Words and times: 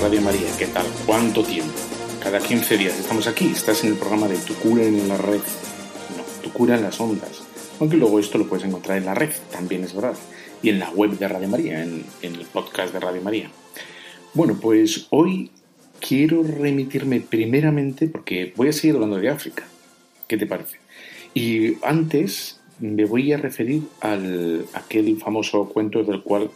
Radio 0.00 0.20
María, 0.20 0.46
¿qué 0.56 0.66
tal? 0.66 0.86
¿Cuánto 1.06 1.42
tiempo? 1.42 1.72
Cada 2.22 2.38
15 2.38 2.78
días 2.78 2.96
estamos 2.98 3.26
aquí, 3.26 3.50
estás 3.50 3.82
en 3.82 3.90
el 3.90 3.96
programa 3.96 4.28
de 4.28 4.36
Tu 4.36 4.54
cura 4.54 4.84
en 4.84 5.08
la 5.08 5.16
red, 5.16 5.40
no, 6.16 6.22
Tu 6.42 6.52
cura 6.52 6.76
en 6.76 6.82
las 6.82 7.00
ondas, 7.00 7.42
aunque 7.80 7.96
luego 7.96 8.20
esto 8.20 8.38
lo 8.38 8.46
puedes 8.46 8.64
encontrar 8.64 8.98
en 8.98 9.06
la 9.06 9.14
red, 9.14 9.30
también 9.50 9.82
es 9.82 9.94
verdad, 9.94 10.16
y 10.62 10.68
en 10.68 10.78
la 10.78 10.90
web 10.90 11.18
de 11.18 11.26
Radio 11.26 11.48
María, 11.48 11.82
en, 11.82 12.04
en 12.22 12.34
el 12.36 12.46
podcast 12.46 12.92
de 12.92 13.00
Radio 13.00 13.20
María. 13.22 13.50
Bueno, 14.34 14.56
pues 14.60 15.08
hoy 15.10 15.50
quiero 16.00 16.44
remitirme 16.44 17.20
primeramente, 17.20 18.06
porque 18.06 18.52
voy 18.54 18.68
a 18.68 18.72
seguir 18.72 18.94
hablando 18.94 19.16
de 19.16 19.30
África, 19.30 19.64
¿qué 20.28 20.36
te 20.36 20.46
parece? 20.46 20.78
Y 21.34 21.76
antes 21.82 22.60
me 22.78 23.04
voy 23.04 23.32
a 23.32 23.36
referir 23.36 23.82
al 24.00 24.64
aquel 24.74 25.18
famoso 25.18 25.68
cuento 25.68 26.04
del 26.04 26.22
cual 26.22 26.50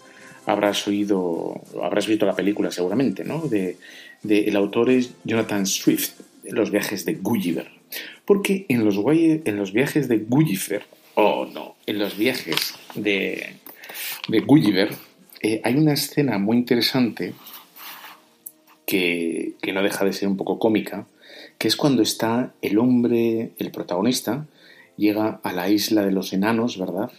habrás 0.46 0.86
oído, 0.86 1.60
habrás 1.82 2.06
visto 2.06 2.26
la 2.26 2.36
película 2.36 2.70
seguramente, 2.70 3.24
¿no? 3.24 3.40
De, 3.40 3.76
de 4.22 4.44
el 4.44 4.56
autor 4.56 4.90
es 4.90 5.12
Jonathan 5.24 5.66
Swift, 5.66 6.20
Los 6.44 6.70
viajes 6.70 7.04
de 7.04 7.14
Gulliver. 7.14 7.68
Porque 8.24 8.66
en 8.68 8.84
los, 8.84 8.96
en 9.06 9.56
los 9.56 9.72
viajes 9.72 10.08
de 10.08 10.18
Gulliver, 10.18 10.84
oh 11.14 11.46
no, 11.46 11.76
en 11.86 11.98
los 11.98 12.16
viajes 12.16 12.74
de, 12.94 13.56
de 14.28 14.40
Gulliver 14.40 14.94
eh, 15.40 15.60
hay 15.64 15.74
una 15.74 15.92
escena 15.92 16.38
muy 16.38 16.56
interesante 16.56 17.34
que, 18.86 19.54
que 19.60 19.72
no 19.72 19.82
deja 19.82 20.04
de 20.04 20.12
ser 20.12 20.28
un 20.28 20.36
poco 20.36 20.58
cómica, 20.58 21.06
que 21.58 21.68
es 21.68 21.76
cuando 21.76 22.02
está 22.02 22.54
el 22.62 22.78
hombre, 22.78 23.52
el 23.58 23.70
protagonista, 23.70 24.46
llega 24.96 25.40
a 25.42 25.52
la 25.52 25.68
isla 25.68 26.04
de 26.04 26.12
los 26.12 26.32
enanos, 26.32 26.78
¿verdad? 26.78 27.10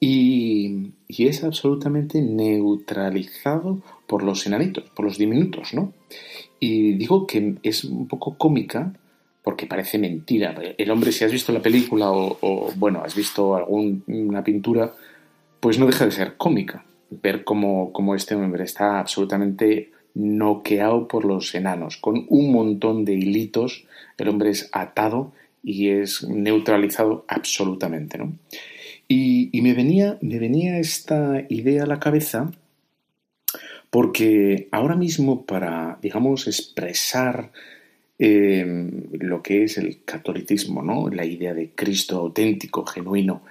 Y, 0.00 0.92
es 1.08 1.42
absolutamente 1.42 2.22
neutralizado 2.22 3.80
por 4.06 4.22
los 4.22 4.46
enanitos, 4.46 4.84
por 4.90 5.04
los 5.04 5.18
diminutos, 5.18 5.74
¿no? 5.74 5.92
Y 6.60 6.92
digo 6.92 7.26
que 7.26 7.56
es 7.62 7.84
un 7.84 8.06
poco 8.06 8.36
cómica 8.36 8.92
porque 9.42 9.66
parece 9.66 9.98
mentira. 9.98 10.54
El 10.76 10.90
hombre, 10.90 11.12
si 11.12 11.24
has 11.24 11.32
visto 11.32 11.52
la 11.52 11.62
película 11.62 12.10
o, 12.10 12.38
o 12.40 12.72
bueno, 12.76 13.02
has 13.04 13.14
visto 13.14 13.56
alguna 13.56 14.44
pintura, 14.44 14.94
pues 15.60 15.78
no 15.78 15.86
deja 15.86 16.04
de 16.04 16.12
ser 16.12 16.36
cómica. 16.36 16.84
Ver 17.10 17.44
cómo, 17.44 17.92
cómo 17.92 18.14
este 18.14 18.34
hombre 18.34 18.64
está 18.64 19.00
absolutamente 19.00 19.90
noqueado 20.14 21.08
por 21.08 21.24
los 21.24 21.54
enanos, 21.54 21.96
con 21.96 22.26
un 22.28 22.52
montón 22.52 23.04
de 23.04 23.14
hilitos, 23.14 23.86
el 24.16 24.28
hombre 24.28 24.50
es 24.50 24.68
atado 24.72 25.32
y 25.62 25.90
es 25.90 26.24
neutralizado 26.28 27.24
absolutamente, 27.28 28.18
¿no? 28.18 28.32
Y, 29.10 29.58
me, 29.62 29.72
venía, 29.72 30.18
me 30.20 30.38
venía 30.38 30.78
esta 30.78 31.42
idea 31.48 31.84
a 31.84 31.86
la 31.86 31.98
cabeza 31.98 32.50
porque 33.90 34.68
ahora 34.70 34.96
mismo 34.96 35.46
para, 35.46 35.98
digamos, 36.02 36.46
expresar 36.46 37.50
eh, 38.18 38.90
lo 39.12 39.42
que 39.42 39.64
es 39.64 39.78
el 39.78 40.04
catolicismo, 40.04 40.82
¿no? 40.82 41.08
la 41.08 41.24
idea 41.24 41.54
de 41.54 41.70
Cristo 41.70 42.18
auténtico, 42.18 42.84
genuino, 42.84 43.42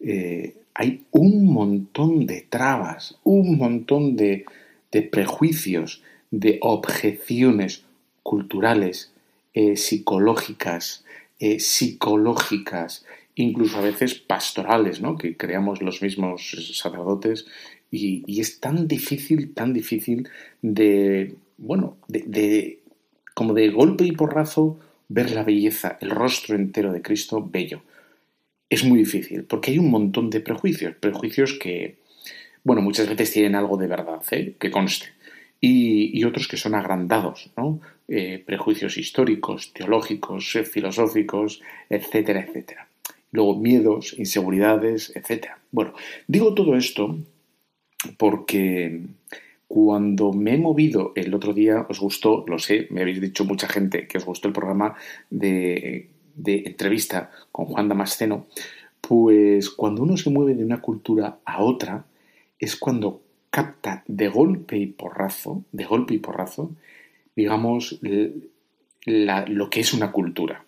eh, 0.00 0.54
hay 0.72 1.04
un 1.10 1.44
montón 1.44 2.24
de 2.24 2.46
trabas, 2.48 3.18
un 3.24 3.58
montón 3.58 4.16
de, 4.16 4.46
prejuicios, 5.10 6.02
de 6.30 6.58
objeciones 6.62 7.84
culturales, 8.22 9.12
eh, 9.52 9.76
psicológicas, 9.76 11.04
psicológicas, 11.58 13.04
incluso 13.34 13.78
a 13.78 13.82
veces 13.82 14.14
pastorales, 14.14 15.00
¿no? 15.00 15.16
que 15.16 15.36
creamos 15.36 15.82
los 15.82 16.02
mismos 16.02 16.50
sacerdotes, 16.74 17.46
y, 17.90 18.40
es 18.40 18.58
tan 18.60 18.88
difícil, 18.88 19.52
tan 19.52 19.72
difícil 19.74 20.28
de, 20.62 21.34
bueno, 21.58 21.98
de, 22.08 22.24
de, 22.26 22.78
como 23.34 23.52
de 23.52 23.68
golpe 23.68 24.04
y 24.04 24.12
porrazo 24.12 24.78
ver 25.08 25.30
la 25.32 25.44
belleza, 25.44 25.98
el 26.00 26.10
rostro 26.10 26.56
entero 26.56 26.92
de 26.92 27.02
Cristo 27.02 27.46
bello. 27.46 27.82
Es 28.70 28.84
muy 28.84 29.00
difícil, 29.00 29.44
porque 29.44 29.72
hay 29.72 29.78
un 29.78 29.90
montón 29.90 30.30
de 30.30 30.40
prejuicios, 30.40 30.94
prejuicios 30.96 31.58
que, 31.60 31.98
bueno, 32.64 32.80
muchas 32.80 33.08
veces 33.08 33.30
tienen 33.30 33.54
algo 33.54 33.76
de 33.76 33.88
verdad, 33.88 34.22
¿eh? 34.30 34.54
que 34.58 34.70
conste, 34.70 35.08
y, 35.60 36.18
y, 36.18 36.24
otros 36.24 36.48
que 36.48 36.56
son 36.56 36.74
agrandados, 36.74 37.50
¿no? 37.58 37.80
Eh, 38.08 38.42
prejuicios 38.44 38.96
históricos, 38.96 39.74
teológicos, 39.74 40.56
eh, 40.56 40.64
filosóficos, 40.64 41.60
etcétera, 41.90 42.40
etcétera 42.40 42.88
luego 43.32 43.58
miedos, 43.58 44.14
inseguridades, 44.18 45.12
etc. 45.16 45.48
Bueno, 45.70 45.94
digo 46.28 46.54
todo 46.54 46.76
esto 46.76 47.18
porque 48.18 49.02
cuando 49.66 50.32
me 50.32 50.54
he 50.54 50.58
movido 50.58 51.12
el 51.16 51.34
otro 51.34 51.54
día, 51.54 51.86
os 51.88 51.98
gustó, 51.98 52.44
lo 52.46 52.58
sé, 52.58 52.86
me 52.90 53.00
habéis 53.00 53.20
dicho 53.20 53.44
mucha 53.44 53.68
gente 53.68 54.06
que 54.06 54.18
os 54.18 54.24
gustó 54.24 54.48
el 54.48 54.54
programa 54.54 54.94
de, 55.30 56.08
de 56.36 56.62
entrevista 56.66 57.30
con 57.50 57.66
Juan 57.66 57.88
Damasceno, 57.88 58.46
pues 59.00 59.70
cuando 59.70 60.02
uno 60.02 60.16
se 60.16 60.30
mueve 60.30 60.54
de 60.54 60.64
una 60.64 60.80
cultura 60.80 61.38
a 61.44 61.62
otra, 61.62 62.04
es 62.58 62.76
cuando 62.76 63.22
capta 63.50 64.04
de 64.06 64.28
golpe 64.28 64.78
y 64.78 64.86
porrazo, 64.86 65.64
de 65.72 65.84
golpe 65.84 66.14
y 66.14 66.18
porrazo, 66.18 66.70
digamos, 67.36 67.98
lo 69.04 69.70
que 69.70 69.80
es 69.80 69.92
una 69.92 70.12
cultura. 70.12 70.61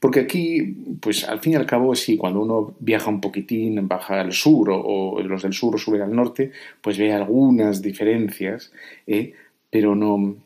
Porque 0.00 0.20
aquí, 0.20 0.62
pues 1.00 1.28
al 1.28 1.40
fin 1.40 1.52
y 1.52 1.56
al 1.56 1.66
cabo, 1.66 1.94
sí, 1.94 2.16
cuando 2.16 2.40
uno 2.40 2.74
viaja 2.80 3.10
un 3.10 3.20
poquitín, 3.20 3.86
baja 3.86 4.20
al 4.20 4.32
sur 4.32 4.70
o, 4.70 5.20
los 5.22 5.42
del 5.42 5.52
sur 5.52 5.78
suben 5.78 6.02
al 6.02 6.14
norte, 6.14 6.52
pues 6.80 6.98
ve 6.98 7.12
algunas 7.12 7.82
diferencias, 7.82 8.72
¿eh? 9.06 9.34
pero 9.70 9.94
no, 9.94 10.36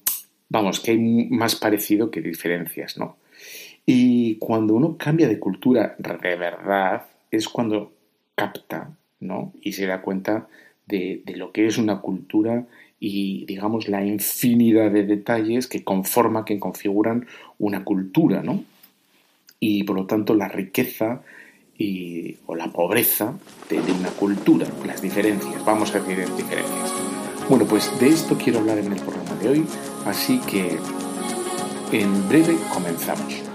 vamos, 0.49 0.81
que 0.81 0.93
hay 0.93 0.99
más 1.31 1.57
parecido 1.57 2.11
que 2.11 2.21
diferencias, 2.21 2.99
¿no? 2.99 3.17
Y 3.85 4.37
cuando 4.37 4.75
uno 4.75 4.97
cambia 4.99 5.29
de 5.29 5.39
cultura 5.39 5.95
de 5.99 6.37
verdad, 6.37 7.07
es 7.31 7.49
cuando 7.49 7.93
capta, 8.35 8.97
¿no? 9.21 9.53
Y 9.61 9.73
se 9.73 9.87
da 9.87 10.03
cuenta 10.03 10.49
de 10.87 11.23
lo 11.37 11.53
que 11.53 11.67
es 11.67 11.79
una 11.79 12.01
cultura 12.01 12.67
y 12.99 13.45
digamos 13.47 13.89
la 13.89 14.05
infinidad 14.05 14.91
de 14.91 15.05
detalles 15.05 15.67
que 15.67 15.85
conforman, 15.85 16.45
que 16.45 16.59
configuran 16.59 17.27
una 17.59 17.85
cultura, 17.85 18.43
¿no? 18.43 18.65
Y 19.61 19.85
por 19.85 19.97
lo 19.97 20.07
tanto 20.07 20.35
la 20.35 20.49
riqueza 20.49 21.23
y, 21.79 22.37
o 22.47 22.55
la 22.55 22.69
pobreza 22.69 23.39
de, 23.69 23.81
de, 23.83 23.93
una 23.93 24.11
cultura, 24.11 24.67
las 24.87 25.03
diferencias, 25.03 25.65
vamos 25.65 25.95
a 25.95 26.01
decir 26.01 26.27
diferencias. 26.37 26.93
Bueno, 27.49 27.67
pues 27.67 27.91
de 28.01 28.09
esto 28.09 28.37
quiero 28.37 28.61
hablar 28.61 28.79
en 28.79 28.93
el 28.93 29.01
programa 29.01 29.35
de 29.43 29.49
hoy, 29.49 29.65
así 30.05 30.41
que 30.41 30.79
en 31.93 32.29
breve 32.29 32.57
comenzamos. 32.73 33.46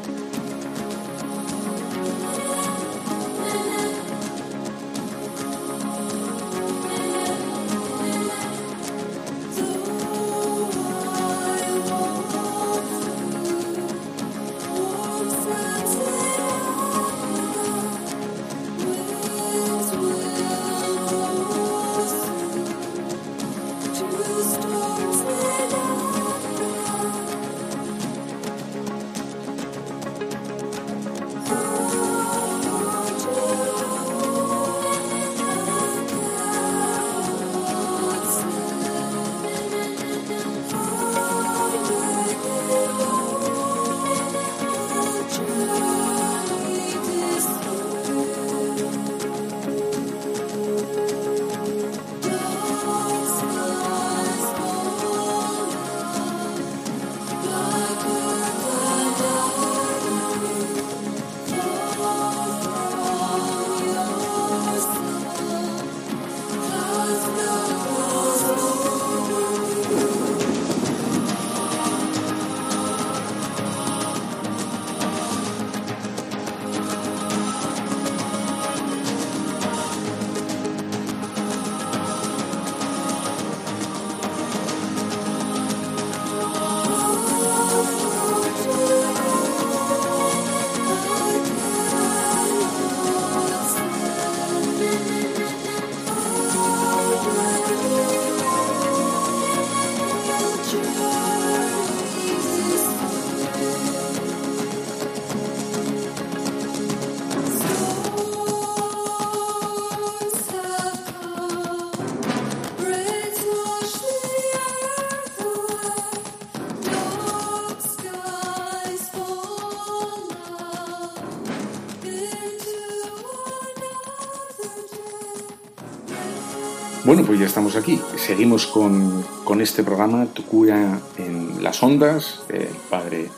Ya 127.41 127.47
estamos 127.47 127.75
aquí. 127.75 127.99
Seguimos 128.17 128.67
con, 128.67 129.61
este 129.61 129.83
programa, 129.83 130.27
Tu 130.27 130.45
cura 130.45 131.01
en 131.17 131.63
las 131.63 131.81
ondas, 131.81 132.43
el 132.49 132.67
padre 132.87 133.29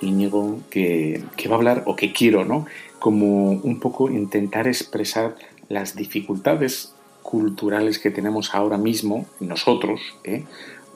Íñigo, 0.00 0.60
que, 0.70 1.22
va 1.46 1.52
a 1.52 1.54
hablar, 1.56 1.82
o 1.84 1.94
que 1.94 2.14
quiero, 2.14 2.46
¿no? 2.46 2.64
Como 2.98 3.50
un 3.50 3.80
poco 3.80 4.08
intentar 4.08 4.66
expresar 4.66 5.36
las 5.68 5.94
dificultades 5.94 6.94
culturales 7.22 7.98
que 7.98 8.10
tenemos 8.10 8.54
ahora 8.54 8.78
mismo 8.78 9.26
nosotros 9.40 10.00
¿eh? 10.24 10.44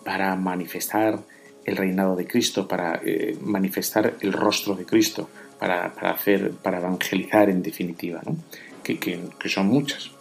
para 0.03 0.35
manifestar 0.35 1.21
el 1.67 1.77
reinado 1.77 2.17
de 2.17 2.27
Cristo, 2.27 2.67
para 2.67 2.99
eh, 3.05 3.37
manifestar 3.43 4.15
el 4.21 4.33
rostro 4.33 4.75
de 4.75 4.87
Cristo, 4.87 5.29
para, 5.59 5.93
hacer, 6.01 6.53
para 6.53 6.79
evangelizar 6.79 7.51
en 7.51 7.63
definitiva, 7.63 8.23
¿no? 8.25 8.37
que, 8.83 8.99
que 8.99 9.49
son 9.51 9.67
muchas. 9.67 10.13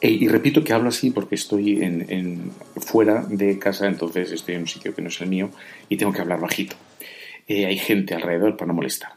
Eh, 0.00 0.10
y 0.10 0.28
repito 0.28 0.62
que 0.62 0.72
hablo 0.72 0.88
así 0.88 1.10
porque 1.10 1.34
estoy 1.34 1.82
en, 1.82 2.52
fuera 2.76 3.24
de 3.28 3.58
casa, 3.58 3.88
entonces 3.88 4.30
estoy 4.30 4.54
en 4.54 4.62
un 4.62 4.68
sitio 4.68 4.94
que 4.94 5.02
no 5.02 5.08
es 5.08 5.20
el 5.20 5.28
mío 5.28 5.50
y 5.88 5.96
tengo 5.96 6.12
que 6.12 6.20
hablar 6.20 6.40
bajito. 6.40 6.76
Eh, 7.48 7.66
hay 7.66 7.78
gente 7.78 8.14
alrededor 8.14 8.56
para 8.56 8.68
no 8.68 8.74
molestar. 8.74 9.12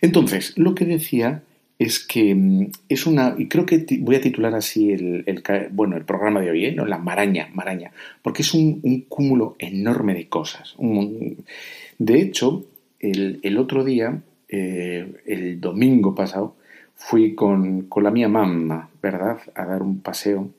Entonces, 0.00 0.54
lo 0.56 0.74
que 0.74 0.86
decía 0.86 1.42
es 1.78 2.00
que 2.00 2.34
mm, 2.34 2.70
es 2.88 3.06
una, 3.06 3.34
y 3.38 3.48
creo 3.48 3.66
que 3.66 3.86
voy 4.00 4.16
a 4.16 4.20
titular 4.20 4.54
así 4.54 4.90
el, 4.92 5.24
bueno, 5.70 5.96
el 5.96 6.04
programa 6.04 6.40
de 6.40 6.50
hoy, 6.50 6.66
¿eh? 6.66 6.72
¿No? 6.72 6.84
la 6.86 6.98
maraña, 6.98 7.48
maraña, 7.52 7.92
porque 8.22 8.42
es 8.42 8.54
un, 8.54 9.04
cúmulo 9.08 9.54
enorme 9.58 10.14
de 10.14 10.28
cosas. 10.28 10.74
de 11.98 12.20
hecho, 12.20 12.66
el, 12.98 13.58
otro 13.58 13.84
día, 13.84 14.22
el 14.48 15.60
domingo 15.60 16.14
pasado, 16.14 16.56
fui 16.94 17.34
con, 17.34 17.88
la 17.96 18.10
mía 18.10 18.28
mamá, 18.28 18.90
¿verdad?, 19.02 19.38
a 19.54 19.64
dar 19.64 19.82
un 19.82 20.00
paseo 20.00 20.50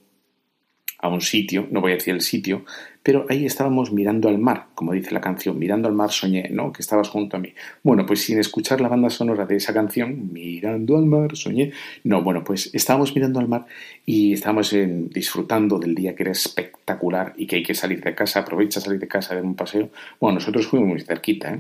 a 1.00 1.10
un 1.10 1.22
sitio, 1.22 1.68
no 1.72 1.82
voy 1.82 1.92
a 1.92 1.96
decir 1.96 2.14
el 2.14 2.22
sitio, 2.22 2.66
pero 3.04 3.28
ahí 3.30 3.46
estábamos 3.46 3.92
mirando 3.92 4.30
al 4.30 4.40
mar, 4.40 4.68
como 4.74 4.94
dice 4.94 5.14
la 5.14 5.22
canción, 5.22 5.60
mirando 5.60 5.88
al 5.88 5.94
mar 5.94 6.12
soñé, 6.12 6.50
¿no? 6.50 6.72
Que 6.72 6.82
estabas 6.82 7.10
junto 7.10 7.38
a 7.38 7.40
mí. 7.40 7.54
Bueno, 7.84 8.06
pues 8.06 8.24
sin 8.24 8.40
escuchar 8.40 8.82
la 8.82 8.88
banda 8.88 9.12
sonora 9.12 9.46
de 9.46 9.58
esa 9.58 9.74
canción, 9.74 10.34
mirando 10.34 10.98
al 10.98 11.06
mar 11.06 11.36
soñé, 11.36 11.72
no, 12.04 12.24
bueno, 12.24 12.44
pues 12.44 12.72
estábamos 12.74 13.14
mirando 13.14 13.40
al 13.40 13.48
mar 13.48 13.68
y 14.08 14.34
estábamos 14.34 14.76
disfrutando 15.10 15.78
del 15.78 15.94
día 15.94 16.16
que 16.16 16.24
era 16.24 16.32
espectacular 16.32 17.34
y 17.38 17.46
que 17.46 17.58
hay 17.58 17.64
que 17.64 17.76
salir 17.76 18.04
de 18.04 18.16
casa, 18.16 18.40
aprovecha 18.40 18.82
salir 18.82 19.00
de 19.00 19.08
casa, 19.08 19.36
dar 19.36 19.44
un 19.44 19.56
paseo. 19.56 19.90
Bueno, 20.20 20.40
nosotros 20.40 20.66
fuimos 20.66 20.90
muy 20.90 21.02
cerquita, 21.02 21.54
¿eh? 21.54 21.60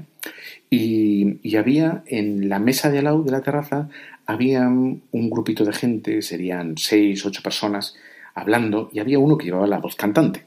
Y, 0.71 1.37
y 1.43 1.57
había 1.57 2.03
en 2.07 2.49
la 2.49 2.57
mesa 2.57 2.89
de 2.89 2.97
al 2.97 3.03
lado 3.03 3.21
de 3.21 3.31
la 3.31 3.41
terraza, 3.41 3.87
había 4.25 4.67
un 4.67 5.29
grupito 5.29 5.63
de 5.65 5.73
gente, 5.73 6.21
serían 6.21 6.77
seis, 6.77 7.25
ocho 7.25 7.41
personas, 7.41 7.95
hablando, 8.33 8.89
y 8.91 8.99
había 8.99 9.19
uno 9.19 9.37
que 9.37 9.45
llevaba 9.45 9.67
la 9.67 9.79
voz 9.79 9.95
cantante. 9.95 10.43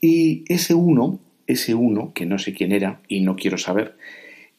Y 0.00 0.44
ese 0.48 0.74
uno, 0.74 1.20
ese 1.46 1.74
uno, 1.74 2.12
que 2.14 2.26
no 2.26 2.38
sé 2.38 2.52
quién 2.52 2.72
era 2.72 3.00
y 3.06 3.20
no 3.20 3.36
quiero 3.36 3.58
saber, 3.58 3.96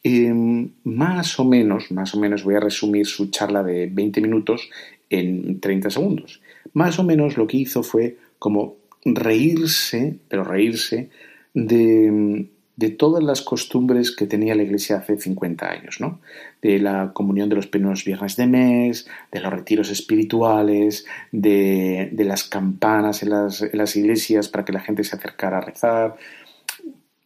em, 0.02 0.70
más 0.84 1.38
o 1.38 1.44
menos, 1.44 1.90
más 1.90 2.14
o 2.14 2.20
menos 2.20 2.44
voy 2.44 2.54
a 2.54 2.60
resumir 2.60 3.06
su 3.06 3.30
charla 3.30 3.62
de 3.62 3.86
20 3.86 4.20
minutos 4.20 4.70
en 5.10 5.60
30 5.60 5.90
segundos. 5.90 6.40
Más 6.72 6.98
o 6.98 7.04
menos 7.04 7.36
lo 7.36 7.46
que 7.46 7.58
hizo 7.58 7.82
fue 7.82 8.16
como 8.38 8.76
reírse, 9.04 10.16
pero 10.28 10.44
reírse 10.44 11.10
de, 11.52 12.46
de 12.76 12.90
todas 12.90 13.22
las 13.22 13.40
costumbres 13.42 14.14
que 14.14 14.26
tenía 14.26 14.54
la 14.54 14.64
Iglesia 14.64 14.96
hace 14.96 15.16
50 15.16 15.70
años, 15.70 16.00
¿no? 16.00 16.20
De 16.60 16.78
la 16.78 17.12
comunión 17.12 17.48
de 17.48 17.56
los 17.56 17.68
primeros 17.68 18.04
viernes 18.04 18.36
de 18.36 18.46
mes, 18.46 19.08
de 19.30 19.40
los 19.40 19.52
retiros 19.52 19.90
espirituales, 19.90 21.06
de, 21.30 22.10
las 22.18 22.44
campanas 22.44 23.22
en 23.22 23.30
las, 23.30 23.62
en 23.62 23.78
las, 23.78 23.94
iglesias 23.96 24.48
para 24.48 24.64
que 24.64 24.72
la 24.72 24.80
gente 24.80 25.04
se 25.04 25.14
acercara 25.14 25.58
a 25.58 25.60
rezar. 25.60 26.16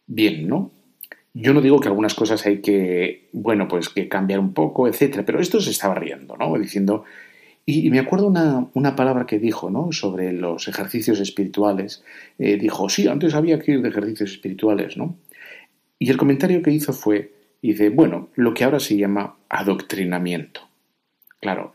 Bien, 0.05 0.47
¿no? 0.47 0.71
Yo 1.33 1.53
no 1.53 1.61
digo 1.61 1.79
que 1.79 1.87
algunas 1.87 2.13
cosas 2.13 2.45
hay 2.45 2.61
que, 2.61 3.29
bueno, 3.31 3.67
pues 3.67 3.89
que 3.89 4.07
cambiar 4.07 4.39
un 4.39 4.53
poco, 4.53 4.87
etcétera, 4.87 5.25
pero 5.25 5.39
esto 5.39 5.61
se 5.61 5.71
estaba 5.71 5.95
riendo, 5.95 6.35
¿no? 6.37 6.57
Diciendo, 6.57 7.05
y, 7.65 7.89
me 7.89 7.99
acuerdo 7.99 8.27
una, 8.27 8.67
una, 8.73 8.95
palabra 8.95 9.25
que 9.25 9.37
dijo 9.37 9.69
¿no? 9.69 9.91
sobre 9.91 10.33
los 10.33 10.67
ejercicios 10.67 11.19
espirituales. 11.19 12.03
Eh, 12.39 12.57
dijo, 12.57 12.89
sí, 12.89 13.07
antes 13.07 13.35
había 13.35 13.59
que 13.59 13.73
ir 13.73 13.81
de 13.83 13.89
ejercicios 13.89 14.31
espirituales, 14.31 14.97
¿no? 14.97 15.17
Y 15.99 16.09
el 16.09 16.17
comentario 16.17 16.61
que 16.61 16.71
hizo 16.71 16.93
fue, 16.93 17.33
dice, 17.61 17.89
bueno, 17.89 18.29
lo 18.35 18.53
que 18.53 18.63
ahora 18.63 18.79
se 18.79 18.97
llama 18.97 19.35
adoctrinamiento. 19.49 20.61
Claro, 21.41 21.73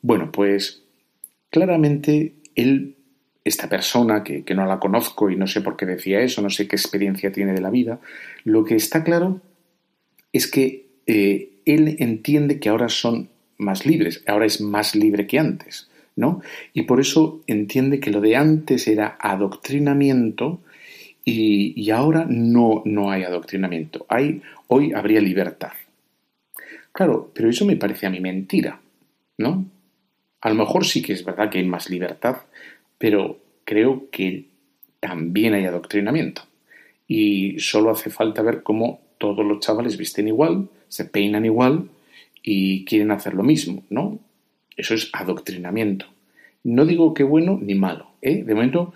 bueno, 0.00 0.30
pues 0.32 0.84
claramente 1.50 2.34
él, 2.54 2.96
esta 3.44 3.68
persona, 3.68 4.22
que, 4.22 4.44
no 4.54 4.64
la 4.64 4.78
conozco 4.78 5.28
y 5.28 5.36
no 5.36 5.46
sé 5.46 5.60
por 5.60 5.76
qué 5.76 5.86
decía 5.86 6.20
eso, 6.20 6.40
no 6.40 6.50
sé 6.50 6.68
qué 6.68 6.76
experiencia 6.76 7.32
tiene 7.32 7.52
de 7.52 7.60
la 7.60 7.70
vida, 7.70 8.00
lo 8.44 8.64
que 8.64 8.76
está 8.76 9.02
claro 9.02 9.40
es 10.32 10.46
que 10.46 10.86
eh, 11.06 11.60
él 11.64 11.96
entiende 11.98 12.60
que 12.60 12.68
ahora 12.68 12.88
son 12.88 13.28
más 13.56 13.86
libres, 13.86 14.22
ahora 14.26 14.46
es 14.46 14.60
más 14.60 14.94
libre 14.94 15.26
que 15.26 15.38
antes, 15.38 15.90
¿no? 16.14 16.42
Y 16.72 16.82
por 16.82 17.00
eso 17.00 17.42
entiende 17.46 17.98
que 17.98 18.10
lo 18.10 18.20
de 18.20 18.36
antes 18.36 18.86
era 18.86 19.16
adoctrinamiento 19.20 20.60
y, 21.24 21.90
ahora 21.90 22.26
no, 22.28 22.82
no 22.84 23.10
hay 23.10 23.22
adoctrinamiento. 23.24 24.06
Hoy 24.68 24.92
habría 24.94 25.20
libertad. 25.20 25.72
Claro, 26.92 27.30
pero 27.34 27.48
eso 27.48 27.64
me 27.64 27.76
parece 27.76 28.06
a 28.06 28.10
mí 28.10 28.20
mentira, 28.20 28.80
¿no? 29.36 29.66
A 30.40 30.48
lo 30.48 30.54
mejor 30.54 30.84
sí 30.84 31.02
que 31.02 31.12
es 31.12 31.24
verdad 31.24 31.50
que 31.50 31.58
hay 31.58 31.66
más 31.66 31.90
libertad, 31.90 32.38
pero 32.98 33.38
creo 33.64 34.08
que 34.10 34.46
también 35.00 35.54
hay 35.54 35.64
adoctrinamiento. 35.64 36.42
Y 37.06 37.58
solo 37.60 37.90
hace 37.90 38.10
falta 38.10 38.42
ver 38.42 38.62
cómo 38.62 39.00
todos 39.18 39.44
los 39.44 39.60
chavales 39.60 39.96
visten 39.96 40.28
igual, 40.28 40.68
se 40.88 41.04
peinan 41.04 41.44
igual 41.44 41.88
y 42.42 42.84
quieren 42.84 43.10
hacer 43.10 43.34
lo 43.34 43.42
mismo, 43.42 43.84
¿no? 43.90 44.18
Eso 44.76 44.94
es 44.94 45.10
adoctrinamiento. 45.12 46.06
No 46.64 46.84
digo 46.84 47.14
que 47.14 47.24
bueno 47.24 47.58
ni 47.60 47.74
malo, 47.74 48.10
¿eh? 48.22 48.42
De 48.42 48.54
momento 48.54 48.92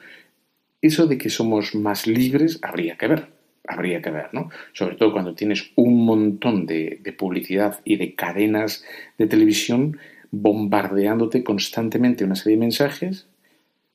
eso 0.82 1.06
de 1.06 1.16
que 1.16 1.30
somos 1.30 1.74
más 1.74 2.06
libres 2.06 2.58
habría 2.60 2.98
que 2.98 3.06
ver, 3.06 3.28
habría 3.66 4.02
que 4.02 4.10
ver, 4.10 4.28
¿no? 4.32 4.50
Sobre 4.72 4.96
todo 4.96 5.12
cuando 5.12 5.34
tienes 5.34 5.70
un 5.76 6.04
montón 6.04 6.66
de, 6.66 7.00
publicidad 7.16 7.80
y 7.84 7.96
de 7.96 8.14
cadenas 8.14 8.84
de 9.16 9.28
televisión 9.28 9.98
bombardeándote 10.32 11.44
constantemente 11.44 12.24
una 12.24 12.34
serie 12.34 12.56
de 12.56 12.60
mensajes, 12.60 13.28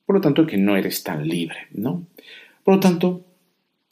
por 0.06 0.16
lo 0.16 0.22
tanto 0.22 0.46
que 0.46 0.56
no 0.56 0.76
eres 0.76 1.02
tan 1.02 1.28
libre, 1.28 1.66
¿no? 1.72 2.06
Por 2.64 2.74
lo 2.74 2.80
tanto, 2.80 3.24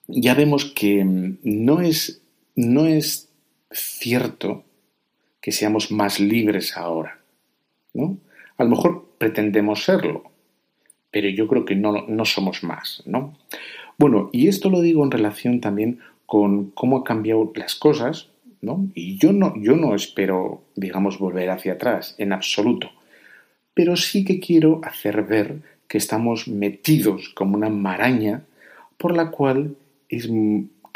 ya 0.09 0.35
vemos 0.35 0.65
que 0.65 1.05
mm, 1.05 1.39
no 1.43 1.83
es, 1.83 2.23
no 2.55 2.87
es 2.87 3.31
cierto 3.71 4.65
que 5.43 5.53
seamos 5.53 5.91
más 5.91 6.19
libres 6.19 6.77
ahora, 6.77 7.21
¿no? 7.93 8.19
A 8.57 8.65
lo 8.65 8.71
mejor 8.71 9.11
pretendemos 9.19 9.85
serlo, 9.85 10.31
pero 11.17 11.31
yo 11.31 11.49
creo 11.49 11.65
que 11.65 11.75
no, 11.75 12.05
no 12.07 12.27
somos 12.27 12.63
más, 12.63 13.03
¿no? 13.07 13.39
Bueno, 13.97 14.29
y 14.35 14.49
esto 14.49 14.69
lo 14.69 14.83
digo 14.83 15.03
en 15.03 15.11
relación 15.11 15.63
también 15.63 16.01
con 16.27 16.73
cómo 16.73 16.99
han 16.99 17.05
cambiado 17.05 17.53
las 17.55 17.75
cosas, 17.75 18.29
¿no? 18.61 18.87
Y 18.95 19.17
yo 19.17 19.33
no, 19.33 19.55
yo 19.57 19.77
no 19.77 19.95
espero, 19.95 20.65
digamos, 20.75 21.19
volver 21.19 21.49
hacia 21.49 21.73
atrás, 21.73 22.17
en 22.19 22.35
absoluto. 22.35 22.91
Pero 23.73 23.97
sí 23.97 24.27
que 24.27 24.41
quiero 24.41 24.83
hacer 24.85 25.23
ver 25.23 25.63
que 25.89 25.97
estamos 25.97 26.49
metidos 26.49 27.31
como 27.31 27.57
una 27.57 27.71
maraña 27.71 28.45
por 28.99 29.17
la 29.17 29.31
cual 29.31 29.75
es 30.11 30.29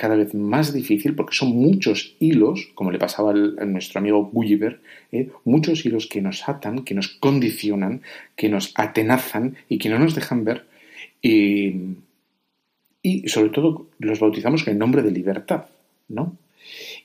cada 0.00 0.16
vez 0.16 0.33
más 0.33 0.73
difícil, 0.73 1.14
porque 1.14 1.37
son 1.37 1.50
muchos 1.50 2.16
hilos, 2.21 2.71
como 2.75 2.90
le 2.90 2.99
pasaba 2.99 3.33
a 3.33 3.64
nuestro 3.66 3.99
amigo 3.99 4.30
Gulliver, 4.33 4.80
¿eh? 5.12 5.28
muchos 5.45 5.85
hilos 5.85 6.07
que 6.07 6.23
nos 6.23 6.49
atan, 6.49 6.85
que 6.87 6.95
nos 6.95 7.09
condicionan, 7.09 8.00
que 8.35 8.49
nos 8.49 8.73
atenazan 8.76 9.57
y 9.69 9.76
que 9.76 9.90
no 9.90 9.99
nos 9.99 10.14
dejan 10.14 10.42
ver. 10.42 10.64
Y, 11.21 11.99
sobre 13.26 13.50
todo 13.50 13.88
los 13.99 14.21
bautizamos 14.21 14.66
en 14.66 14.73
el 14.73 14.78
nombre 14.78 15.02
de 15.02 15.11
libertad, 15.11 15.66
¿no? 16.09 16.35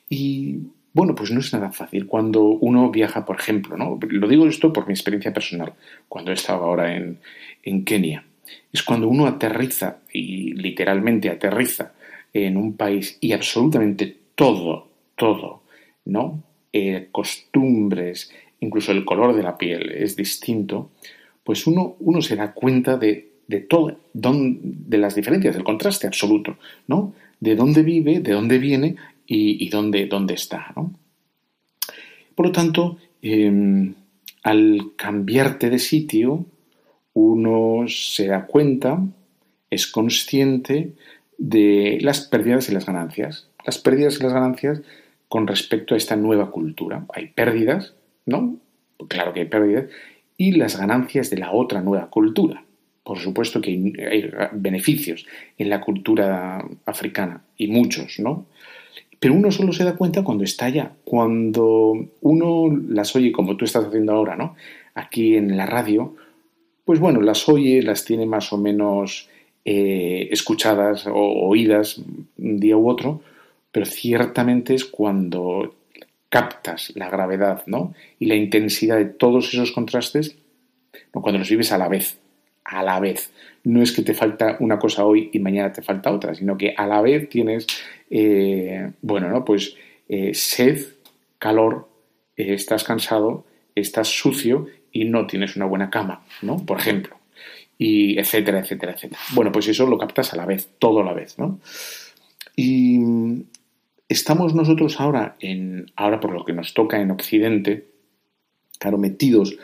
Y 0.08 0.60
bueno, 0.94 1.16
pues 1.16 1.32
no 1.32 1.42
es 1.42 1.52
nada 1.52 1.74
fácil 1.74 2.08
cuando 2.08 2.44
uno 2.46 2.92
viaja, 2.92 3.26
por 3.26 3.38
ejemplo, 3.38 3.76
¿no? 3.76 4.00
Lo 4.08 4.30
digo 4.30 4.48
esto 4.48 4.72
por 4.72 4.88
mi 4.88 4.94
experiencia 4.94 5.34
personal, 5.34 5.74
cuando 6.08 6.32
he 6.32 6.36
estado 6.36 6.64
ahora 6.64 6.96
en, 6.96 7.20
en 7.62 7.84
Kenia. 7.84 8.24
Es 8.72 8.84
cuando 8.84 9.10
uno 9.10 9.28
aterriza, 9.28 9.98
y 10.14 10.54
literalmente 10.54 11.30
aterriza, 11.30 11.92
en 12.36 12.58
un 12.58 12.74
país 12.74 13.18
y 13.22 13.32
absolutamente 13.32 14.18
todo, 14.36 14.90
todo, 15.16 15.64
¿no? 16.04 16.44
Eh, 16.74 17.08
costumbres, 17.10 18.30
incluso 18.60 18.92
el 18.92 19.06
color 19.06 19.34
de 19.34 19.44
la 19.44 19.58
piel 19.58 19.94
es 19.94 20.18
distinto, 20.18 20.92
pues 21.46 21.66
uno, 21.66 21.96
uno 22.00 22.22
se 22.22 22.36
da 22.36 22.52
cuenta 22.52 22.98
de, 22.98 23.30
de 23.48 23.62
todo, 23.62 23.98
de 24.14 24.98
las 24.98 25.16
diferencias, 25.16 25.56
del 25.56 25.64
contraste 25.64 26.08
absoluto, 26.08 26.58
¿no? 26.88 27.14
De 27.40 27.56
dónde 27.56 27.84
vive, 27.84 28.20
de 28.20 28.34
dónde 28.34 28.58
viene 28.58 28.98
y, 29.26 29.70
dónde, 29.70 30.06
dónde, 30.06 30.34
está, 30.34 30.74
¿no? 30.76 30.92
Por 32.36 32.48
lo 32.48 32.52
tanto, 32.52 32.98
em, 33.22 33.94
al 34.44 34.92
cambiarte 34.98 35.70
de 35.70 35.80
sitio, 35.80 36.46
uno 37.14 37.86
se 37.88 38.28
da 38.28 38.46
cuenta, 38.46 39.02
es 39.70 39.88
consciente 39.88 40.92
de 41.38 41.98
las 42.02 42.22
pérdidas 42.22 42.70
y 42.70 42.74
las 42.74 42.86
ganancias. 42.86 43.50
Las 43.66 43.78
pérdidas 43.78 44.20
y 44.20 44.24
las 44.24 44.34
ganancias 44.34 44.82
con 45.28 45.48
respecto 45.48 45.94
a 45.94 45.98
esta 45.98 46.16
nueva 46.16 46.52
cultura. 46.52 47.06
Hay 47.14 47.28
pérdidas, 47.28 47.94
¿no? 48.26 48.58
Claro 49.08 49.34
que 49.34 49.42
hay 49.42 49.48
pérdidas. 49.48 49.86
Y 50.38 50.54
las 50.54 50.78
ganancias 50.78 51.30
de 51.30 51.38
la 51.38 51.52
otra 51.52 51.82
nueva 51.82 52.10
cultura. 52.10 52.64
Por 53.04 53.20
supuesto 53.20 53.62
que 53.62 53.72
hay 53.72 54.32
beneficios 54.54 55.26
en 55.58 55.70
la 55.70 55.82
cultura 55.82 56.66
africana 56.86 57.44
y 57.58 57.68
muchos, 57.68 58.20
¿no? 58.20 58.48
Pero 59.20 59.34
uno 59.34 59.52
solo 59.52 59.74
se 59.74 59.84
da 59.84 59.96
cuenta 59.96 60.24
cuando 60.24 60.44
está 60.44 60.66
allá, 60.66 60.92
cuando 61.04 61.94
uno 62.22 62.80
las 62.90 63.16
oye 63.16 63.32
como 63.32 63.58
tú 63.58 63.66
estás 63.66 63.86
haciendo 63.86 64.14
ahora, 64.14 64.36
¿no? 64.36 64.56
Aquí 64.94 65.36
en 65.36 65.56
la 65.56 65.66
radio, 65.66 66.16
pues 66.84 67.00
bueno, 67.00 67.22
las 67.22 67.48
oye, 67.48 67.82
las 67.82 68.06
tiene 68.06 68.26
más 68.26 68.52
o 68.54 68.58
menos 68.58 69.30
eh, 69.68 70.28
escuchadas 70.30 71.08
o 71.08 71.16
oídas 71.16 71.98
un 72.38 72.60
día 72.60 72.78
u 72.78 72.88
otro, 72.88 73.22
pero 73.72 73.88
ciertamente 73.88 74.76
es 74.76 74.86
cuando 74.86 75.76
captas 76.30 76.92
la 76.96 77.10
gravedad 77.10 77.64
¿no? 77.66 77.96
y 78.20 78.28
la 78.28 78.36
intensidad 78.36 78.98
de 78.98 79.06
todos 79.06 79.52
esos 79.52 79.72
contrastes, 79.72 80.38
cuando 81.12 81.40
los 81.40 81.50
vives 81.50 81.72
a 81.72 81.80
la 81.80 81.88
vez, 81.88 82.20
a 82.64 82.84
la 82.84 83.00
vez. 83.00 83.32
No 83.64 83.82
es 83.82 83.92
que 83.92 84.04
te 84.04 84.14
falta 84.14 84.58
una 84.60 84.78
cosa 84.78 85.04
hoy 85.04 85.32
y 85.34 85.40
mañana 85.40 85.72
te 85.72 85.82
falta 85.82 86.12
otra, 86.12 86.36
sino 86.36 86.58
que 86.58 86.76
a 86.78 86.86
la 86.86 87.02
vez 87.02 87.28
tienes, 87.28 87.66
eh, 88.12 88.92
bueno, 89.02 89.30
¿no? 89.30 89.44
Pues 89.44 89.76
eh, 90.08 90.36
sed, 90.36 90.86
calor, 91.40 91.90
estás 92.36 92.84
cansado, 92.84 93.46
estás 93.74 94.10
sucio 94.10 94.68
y 94.92 95.06
no 95.06 95.26
tienes 95.26 95.56
una 95.56 95.66
buena 95.66 95.90
cama, 95.90 96.24
¿no? 96.44 96.64
Por 96.64 96.78
ejemplo 96.78 97.18
y 97.78 98.18
etcétera, 98.18 98.60
etcétera, 98.60 98.94
etcétera. 98.94 99.20
Bueno, 99.34 99.52
pues 99.52 99.68
eso 99.68 99.86
lo 99.86 99.98
captas 99.98 100.34
a 100.34 100.38
la 100.38 100.46
vez, 100.46 100.70
todo 100.80 101.02
a 101.02 101.04
la 101.04 101.14
vez, 101.14 101.38
¿no? 101.38 101.60
Y 102.56 103.00
estamos 104.08 104.54
nosotros 104.54 105.00
ahora, 105.00 105.36
en, 105.40 105.92
ahora 105.96 106.20
por 106.20 106.34
lo 106.34 106.46
que 106.46 106.54
nos 106.54 106.74
toca 106.74 107.02
en 107.02 107.12
Occidente, 107.12 107.88
claro, 108.80 108.98
metidos 108.98 109.58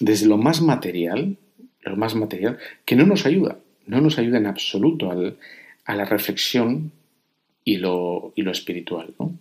desde 0.00 0.26
lo 0.26 0.36
más 0.36 0.60
material, 0.60 1.36
lo 1.82 1.96
más 1.96 2.14
material, 2.14 2.58
que 2.84 2.96
no 2.96 3.06
nos 3.06 3.26
ayuda, 3.26 3.58
no 3.86 4.00
nos 4.00 4.18
ayuda 4.18 4.38
en 4.38 4.46
absoluto 4.46 5.10
a 5.84 5.94
la 5.94 6.04
reflexión 6.04 6.92
y 7.64 7.76
lo, 7.76 8.32
y 8.34 8.42
lo 8.42 8.50
espiritual, 8.50 9.14
¿no? 9.18 9.32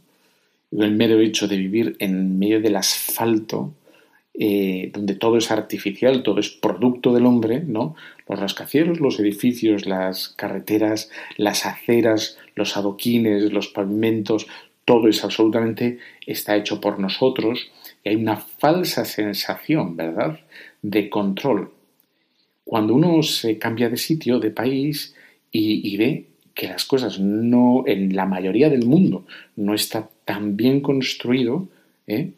El 0.71 0.95
mero 0.95 1.19
hecho 1.19 1.47
de 1.47 1.57
vivir 1.57 1.95
en 1.99 2.39
medio 2.39 2.59
del 2.59 2.75
asfalto, 2.75 3.73
eh, 4.33 4.89
donde 4.93 5.15
todo 5.15 5.37
es 5.37 5.51
artificial, 5.51 6.23
todo 6.23 6.39
es 6.39 6.49
producto 6.49 7.13
del 7.13 7.25
hombre, 7.25 7.61
¿no? 7.61 7.95
Los 8.27 8.39
rascacielos, 8.39 8.99
los 8.99 9.19
edificios, 9.19 9.85
las 9.85 10.29
carreteras, 10.29 11.11
las 11.37 11.65
aceras, 11.65 12.37
los 12.55 12.75
adoquines, 12.75 13.51
los 13.51 13.67
pavimentos, 13.67 14.47
todo 14.85 15.07
es 15.07 15.23
absolutamente, 15.23 15.99
está 16.25 16.55
hecho 16.55 16.81
por 16.81 16.99
nosotros 16.99 17.71
y 18.03 18.09
hay 18.09 18.15
una 18.15 18.37
falsa 18.37 19.05
sensación, 19.05 19.95
¿verdad?, 19.95 20.39
de 20.81 21.09
control. 21.09 21.71
Cuando 22.65 22.95
uno 22.95 23.23
se 23.23 23.57
cambia 23.57 23.89
de 23.89 23.97
sitio, 23.97 24.39
de 24.39 24.51
país, 24.51 25.15
y, 25.51 25.87
y 25.87 25.97
ve 25.97 26.25
que 26.53 26.67
las 26.67 26.85
cosas 26.85 27.19
no, 27.19 27.83
en 27.87 28.15
la 28.15 28.25
mayoría 28.25 28.69
del 28.69 28.85
mundo, 28.85 29.25
no 29.55 29.73
está 29.73 30.09
tan 30.25 30.57
bien 30.57 30.81
construido, 30.81 31.67
¿eh? 32.07 32.31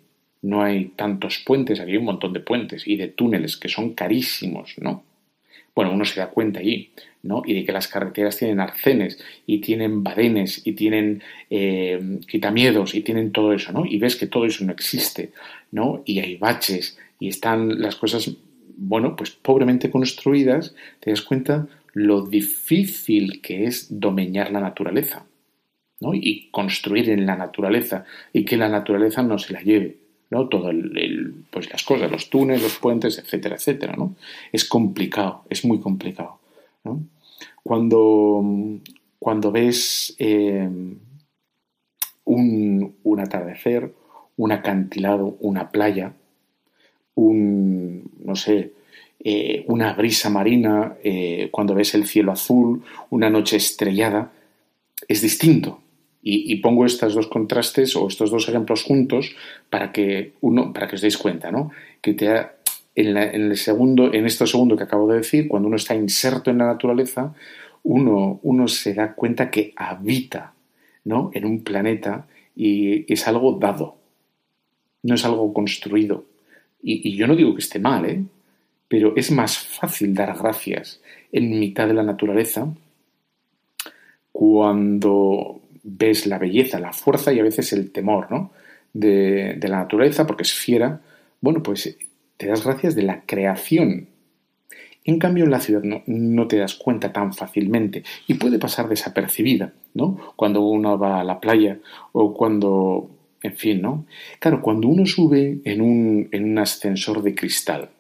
No 0.45 0.61
hay 0.61 0.89
tantos 0.95 1.39
puentes, 1.39 1.79
aquí 1.79 1.91
hay 1.91 1.97
un 1.97 2.05
montón 2.05 2.31
de 2.31 2.39
puentes 2.39 2.87
y 2.87 2.97
de 2.97 3.07
túneles 3.07 3.57
que 3.57 3.67
son 3.67 3.93
carísimos, 3.93 4.75
¿no? 4.77 5.03
Bueno, 5.73 5.91
uno 5.91 6.05
se 6.05 6.19
da 6.19 6.29
cuenta 6.29 6.59
allí, 6.59 6.91
¿no? 7.23 7.41
Y 7.43 7.55
de 7.55 7.65
que 7.65 7.71
las 7.71 7.87
carreteras 7.87 8.37
tienen 8.37 8.59
arcenes 8.59 9.19
y 9.47 9.57
tienen 9.57 10.03
badenes 10.03 10.61
y 10.63 10.73
tienen 10.73 11.23
eh, 11.49 12.19
quitamiedos 12.27 12.93
y 12.93 13.01
tienen 13.01 13.31
todo 13.31 13.53
eso, 13.53 13.71
¿no? 13.71 13.87
Y 13.87 13.97
ves 13.97 14.15
que 14.15 14.27
todo 14.27 14.45
eso 14.45 14.63
no 14.63 14.71
existe, 14.71 15.31
¿no? 15.71 16.03
Y 16.05 16.19
hay 16.19 16.35
baches 16.35 16.99
y 17.19 17.27
están 17.27 17.81
las 17.81 17.95
cosas, 17.95 18.31
bueno, 18.77 19.15
pues 19.15 19.31
pobremente 19.31 19.89
construidas, 19.89 20.75
te 20.99 21.09
das 21.09 21.23
cuenta 21.23 21.67
lo 21.93 22.21
difícil 22.21 23.41
que 23.41 23.65
es 23.65 23.87
domeñar 23.99 24.51
la 24.51 24.61
naturaleza, 24.61 25.25
¿no? 26.01 26.13
Y 26.13 26.49
construir 26.51 27.09
en 27.09 27.25
la 27.25 27.35
naturaleza 27.35 28.05
y 28.31 28.45
que 28.45 28.57
la 28.57 28.69
naturaleza 28.69 29.23
no 29.23 29.39
se 29.39 29.51
la 29.51 29.63
lleve. 29.63 30.04
¿No? 30.35 30.49
Todo 30.49 30.69
el, 30.69 31.45
pues 31.49 31.71
las 31.71 31.83
cosas, 31.83 32.11
los 32.11 32.29
túneles, 32.29 32.61
los 32.61 32.77
puentes, 32.77 33.17
etcétera, 33.17 33.55
etcétera, 33.55 33.95
¿no? 33.97 34.15
Es 34.51 34.65
complicado, 34.65 35.43
es 35.49 35.63
muy 35.63 35.79
complicado, 35.79 36.39
Cuando, 37.63 38.43
cuando 39.17 39.51
ves 39.51 40.13
eh, 40.19 40.69
un, 42.25 42.95
un, 43.01 43.19
atardecer, 43.21 43.93
un 44.35 44.51
acantilado, 44.51 45.37
una 45.39 45.69
playa, 45.69 46.13
un, 47.15 48.11
no 48.19 48.35
sé, 48.35 48.73
eh, 49.23 49.63
una 49.67 49.93
brisa 49.93 50.29
marina, 50.29 50.97
eh, 51.01 51.47
cuando 51.49 51.73
ves 51.75 51.95
el 51.95 52.05
cielo 52.05 52.33
azul, 52.33 52.83
una 53.09 53.29
noche 53.29 53.55
estrellada, 53.55 54.33
es 55.07 55.21
distinto, 55.21 55.79
y, 56.27 56.55
pongo 56.55 56.87
estos 56.87 57.13
dos 57.13 57.27
contrastes 57.27 57.95
o 57.95 58.07
estos 58.07 58.31
dos 58.31 58.49
ejemplos 58.49 58.83
juntos 58.83 59.35
para 59.69 59.91
que 59.91 60.33
uno, 60.41 60.73
para 60.73 60.87
que 60.87 60.95
os 60.95 61.01
deis 61.01 61.19
cuenta, 61.19 61.51
¿no? 61.51 61.69
Que 62.01 62.15
te 62.15 62.25
en, 62.95 63.15
el 63.15 63.55
segundo, 63.57 64.11
en 64.11 64.25
esto 64.25 64.47
segundo 64.47 64.75
que 64.75 64.85
acabo 64.85 65.07
de 65.07 65.17
decir, 65.17 65.47
cuando 65.47 65.67
uno 65.67 65.75
está 65.77 65.93
inserto 65.93 66.49
en 66.49 66.57
la 66.57 66.65
naturaleza, 66.65 67.35
uno, 67.83 68.39
uno 68.41 68.67
se 68.67 68.95
da 68.95 69.13
cuenta 69.13 69.51
que 69.51 69.73
habita, 69.75 70.53
¿no? 71.03 71.29
En 71.31 71.45
un 71.45 71.63
planeta 71.63 72.25
y 72.55 73.11
es 73.13 73.27
algo 73.27 73.59
dado, 73.59 73.97
no 75.03 75.13
es 75.13 75.25
algo 75.25 75.53
construido. 75.53 76.25
Y, 76.81 77.07
y 77.07 77.15
yo 77.15 77.27
no 77.27 77.35
digo 77.35 77.53
que 77.53 77.61
esté 77.61 77.77
mal, 77.77 78.03
¿eh? 78.09 78.23
Pero 78.87 79.13
es 79.15 79.29
más 79.29 79.59
fácil 79.59 80.15
dar 80.15 80.35
gracias 80.35 81.01
en 81.31 81.59
mitad 81.59 81.87
de 81.87 81.93
la 81.93 82.03
naturaleza 82.03 82.67
cuando 84.31 85.61
ves 85.85 86.25
la 86.25 86.39
belleza, 86.39 86.79
la 86.79 86.91
fuerza 86.91 87.31
y 87.31 87.39
a 87.39 87.43
veces 87.43 87.71
el 87.71 87.91
temor 87.91 88.31
¿no? 88.31 88.51
de, 88.91 89.57
la 89.61 89.77
naturaleza, 89.77 90.25
porque 90.25 90.43
es 90.43 90.53
fiera, 90.53 91.01
bueno, 91.41 91.61
pues 91.61 91.97
te 92.37 92.47
das 92.47 92.65
gracias 92.65 92.95
de 92.95 93.03
la 93.03 93.21
creación. 93.25 94.07
En 95.03 95.19
cambio, 95.19 95.43
en 95.43 95.51
la 95.51 95.59
ciudad 95.59 95.83
no, 95.83 96.47
te 96.47 96.57
das 96.57 96.73
cuenta 96.73 97.13
tan 97.13 97.33
fácilmente 97.33 98.03
y 98.25 98.33
puede 98.33 98.57
pasar 98.57 98.89
desapercibida, 98.89 99.73
¿no? 99.93 100.17
Cuando 100.35 100.61
uno 100.61 100.97
va 100.97 101.19
a 101.19 101.23
la 101.23 101.39
playa 101.39 101.77
o 102.11 102.33
cuando, 102.33 103.11
en 103.43 103.55
fin, 103.55 103.81
¿no? 103.83 104.07
Claro, 104.39 104.63
cuando 104.63 104.87
uno 104.87 105.05
sube 105.05 105.59
en 105.63 105.81
un, 105.81 106.27
en 106.31 106.45
un 106.45 106.57
ascensor 106.57 107.21
de 107.21 107.35
cristal, 107.35 107.91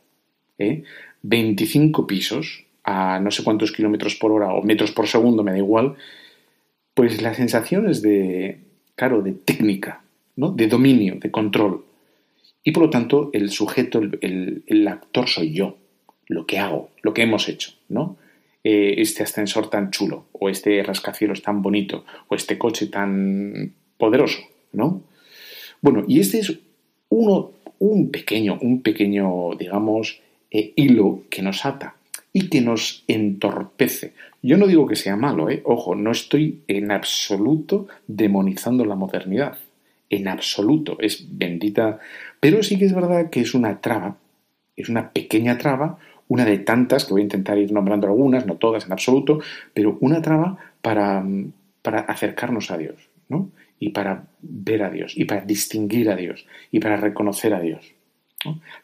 ¿eh? 0.57 0.81
25 1.21 2.07
pisos 2.07 2.65
a 2.83 3.19
no 3.19 3.29
sé 3.29 3.43
cuántos 3.43 3.71
kilómetros 3.71 4.15
por 4.15 4.31
hora 4.31 4.53
o 4.53 4.63
metros 4.63 4.91
por 4.91 5.07
segundo, 5.07 5.43
me 5.43 5.51
da 5.51 5.57
igual, 5.57 5.95
pues 6.95 7.21
las 7.21 7.37
sensaciones 7.37 8.01
de, 8.01 8.61
claro, 8.95 9.21
de 9.21 9.33
técnica, 9.33 10.03
¿no? 10.35 10.51
de 10.51 10.67
dominio, 10.67 11.17
de 11.19 11.29
control. 11.29 11.85
Y 12.63 12.71
por 12.71 12.83
lo 12.83 12.89
tanto, 12.89 13.29
el 13.33 13.51
sujeto, 13.51 14.01
el, 14.21 14.87
actor 14.87 15.29
soy 15.29 15.53
yo, 15.53 15.77
lo 16.27 16.47
que 16.47 16.57
hago, 16.57 16.89
lo 17.03 17.13
que 17.13 17.21
hemos 17.21 17.47
hecho, 17.47 17.73
¿no? 17.89 18.17
Eh, 18.63 18.95
este 18.97 19.21
ascensor 19.21 19.69
tan 19.69 19.91
chulo, 19.91 20.25
o 20.31 20.49
este 20.49 20.81
rascacielos 20.81 21.43
tan 21.43 21.61
bonito, 21.61 22.05
o 22.27 22.33
este 22.33 22.57
coche 22.57 22.87
tan 22.87 23.73
poderoso, 23.97 24.39
¿no? 24.71 25.03
Bueno, 25.81 26.03
y 26.07 26.19
este 26.19 26.39
es 26.39 26.57
uno, 27.09 27.51
un 27.77 28.09
pequeño, 28.09 28.57
un 28.59 28.81
pequeño, 28.81 29.51
digamos, 29.59 30.21
eh, 30.49 30.73
hilo 30.75 31.23
que 31.29 31.43
nos 31.43 31.63
ata 31.65 31.97
y 32.35 32.49
que 32.49 32.59
nos 32.59 33.05
entorpece. 33.07 34.11
Yo 34.43 34.57
no 34.57 34.67
digo 34.67 34.87
que 34.87 34.97
sea 34.97 35.15
malo, 35.15 35.49
¿eh? 35.49 35.61
ojo, 35.63 35.95
no 35.95 36.11
estoy 36.11 36.63
en 36.67 36.91
absoluto 36.91 37.87
demonizando 38.07 38.83
la 38.83 38.95
modernidad, 38.95 39.57
en 40.09 40.27
absoluto, 40.27 40.97
es 40.99 41.25
bendita, 41.29 41.97
pero 42.41 42.61
sí 42.61 42.77
que 42.77 42.83
es 42.83 42.93
verdad 42.93 43.29
que 43.29 43.39
es 43.39 43.53
una 43.53 43.79
traba, 43.79 44.17
es 44.75 44.89
una 44.89 45.13
pequeña 45.13 45.57
traba, 45.57 45.97
una 46.27 46.43
de 46.43 46.57
tantas, 46.57 47.05
que 47.05 47.13
voy 47.13 47.21
a 47.21 47.23
intentar 47.23 47.57
ir 47.57 47.71
nombrando 47.71 48.07
algunas, 48.07 48.45
no 48.45 48.57
todas 48.57 48.85
en 48.85 48.91
absoluto, 48.91 49.39
pero 49.73 49.97
una 50.01 50.21
traba 50.21 50.57
para, 50.81 51.25
para 51.81 52.01
acercarnos 52.01 52.69
a 52.69 52.77
Dios, 52.77 52.97
¿no? 53.29 53.49
Y 53.79 53.91
para 53.91 54.27
ver 54.41 54.83
a 54.83 54.89
Dios, 54.89 55.13
y 55.15 55.23
para 55.23 55.45
distinguir 55.45 56.09
a 56.09 56.17
Dios, 56.17 56.45
y 56.69 56.81
para 56.81 56.97
reconocer 56.97 57.53
a 57.53 57.61
Dios. 57.61 57.93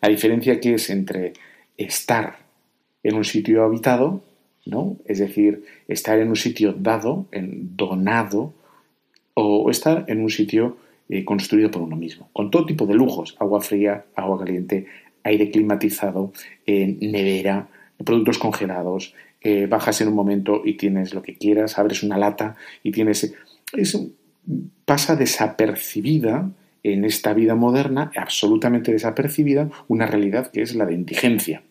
La 0.01 0.07
diferencia 0.07 0.61
que 0.61 0.75
es 0.75 0.89
entre 0.89 1.33
estar 1.75 2.49
en 3.03 3.15
un 3.15 3.23
sitio 3.23 3.63
habitado, 3.63 4.21
¿no? 4.65 4.97
Es 5.05 5.19
decir, 5.19 5.63
estar 5.87 6.19
en 6.19 6.29
un 6.29 6.35
sitio 6.35 6.73
dado, 6.73 7.25
en, 7.31 7.75
donado, 7.75 8.53
o 9.33 9.69
estar 9.71 10.05
en 10.07 10.21
un 10.21 10.29
sitio 10.29 10.77
eh, 11.09 11.25
construido 11.25 11.71
por 11.71 11.81
uno 11.81 11.95
mismo, 11.95 12.29
con 12.33 12.51
todo 12.51 12.65
tipo 12.65 12.85
de 12.85 12.93
lujos, 12.93 13.35
agua 13.39 13.61
fría, 13.61 14.05
agua 14.15 14.39
caliente, 14.39 14.85
aire 15.23 15.51
climatizado, 15.51 16.33
nevera, 16.65 17.67
productos 18.03 18.37
congelados, 18.37 19.13
eh, 19.41 19.67
bajas 19.67 20.01
en 20.01 20.07
un 20.07 20.15
momento 20.15 20.61
y 20.63 20.75
tienes 20.75 21.13
lo 21.13 21.21
que 21.21 21.35
quieras, 21.35 21.79
abres 21.79 22.03
una 22.03 22.17
lata 22.17 22.55
y 22.83 22.91
tienes... 22.91 23.33
Es, 23.73 23.97
pasa 24.85 25.15
desapercibida 25.15 26.51
en 26.83 27.05
esta 27.05 27.33
vida 27.33 27.55
moderna, 27.55 28.11
absolutamente 28.15 28.91
desapercibida, 28.91 29.69
una 29.87 30.05
realidad 30.07 30.51
que 30.51 30.61
es 30.61 30.75
la 30.75 30.85
de 30.85 30.95
indigencia. 30.95 31.63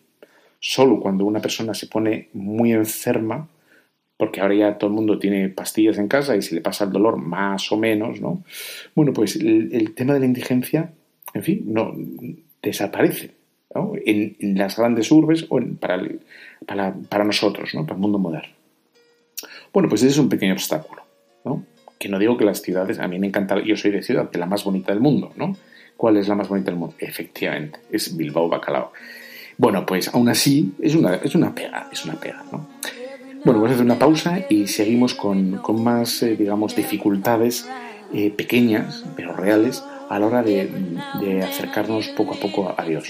Solo 0.63 0.99
cuando 0.99 1.25
una 1.25 1.41
persona 1.41 1.73
se 1.73 1.87
pone 1.87 2.29
muy 2.33 2.71
enferma, 2.71 3.49
porque 4.15 4.41
ahora 4.41 4.53
ya 4.53 4.77
todo 4.77 4.91
el 4.91 4.95
mundo 4.95 5.17
tiene 5.17 5.49
pastillas 5.49 5.97
en 5.97 6.07
casa 6.07 6.35
y 6.35 6.43
se 6.43 6.53
le 6.53 6.61
pasa 6.61 6.83
el 6.83 6.91
dolor 6.91 7.17
más 7.17 7.71
o 7.71 7.77
menos, 7.77 8.21
¿no? 8.21 8.43
Bueno, 8.93 9.11
pues 9.11 9.35
el, 9.37 9.95
tema 9.95 10.13
de 10.13 10.19
la 10.19 10.27
indigencia, 10.27 10.93
en 11.33 11.41
fin, 11.41 11.63
no 11.65 11.95
desaparece 12.61 13.31
en, 14.05 14.35
las 14.55 14.77
grandes 14.77 15.11
urbes 15.11 15.47
o 15.49 15.59
para, 15.79 15.99
para, 17.09 17.23
nosotros, 17.23 17.73
¿no? 17.73 17.81
Para 17.81 17.95
el 17.95 18.01
mundo 18.01 18.19
moderno. 18.19 18.53
Bueno, 19.73 19.89
pues 19.89 20.03
ese 20.03 20.11
es 20.11 20.19
un 20.19 20.29
pequeño 20.29 20.53
obstáculo, 20.53 21.01
¿no? 21.43 21.65
Que 21.97 22.07
no 22.07 22.19
digo 22.19 22.37
que 22.37 22.45
las 22.45 22.61
ciudades, 22.61 22.99
a 22.99 23.07
mí 23.07 23.17
me 23.17 23.25
encanta, 23.25 23.59
yo 23.63 23.75
soy 23.75 23.89
de 23.89 24.03
ciudad, 24.03 24.29
de 24.29 24.37
la 24.37 24.45
más 24.45 24.63
bonita 24.63 24.93
del 24.93 25.01
mundo, 25.01 25.33
¿no? 25.35 25.57
¿Cuál 25.97 26.17
es 26.17 26.27
la 26.27 26.35
más 26.35 26.47
bonita 26.47 26.69
del 26.69 26.79
mundo? 26.79 26.93
Efectivamente, 26.99 27.79
es 27.91 28.15
Bilbao 28.15 28.47
Bacalao. 28.47 28.91
Bueno, 29.57 29.85
pues 29.85 30.07
aún 30.13 30.29
así 30.29 30.73
es 30.81 30.95
una, 30.95 31.15
es 31.15 31.35
una 31.35 31.53
pega, 31.53 31.89
es 31.91 32.05
una 32.05 32.15
pega, 32.15 32.43
¿no? 32.51 32.67
Bueno, 33.43 33.59
vamos 33.59 33.71
a 33.71 33.73
hacer 33.73 33.85
una 33.85 33.97
pausa 33.97 34.45
y 34.49 34.67
seguimos 34.67 35.15
con, 35.15 35.57
con 35.57 35.83
más, 35.83 36.21
eh, 36.21 36.35
digamos, 36.35 36.75
dificultades 36.75 37.67
eh, 38.13 38.29
pequeñas, 38.29 39.03
pero 39.15 39.33
reales, 39.33 39.83
a 40.09 40.19
la 40.19 40.27
hora 40.27 40.43
de, 40.43 41.43
acercarnos 41.43 42.09
poco 42.09 42.35
a 42.35 42.37
poco 42.37 42.75
a 42.77 42.83
Dios. 42.83 43.09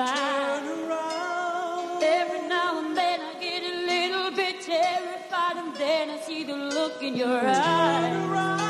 Of. 0.00 1.39
And 6.00 6.12
I 6.12 6.16
see 6.16 6.44
the 6.44 6.56
look 6.56 7.02
in 7.02 7.14
your 7.14 7.40
eyes. 7.44 8.69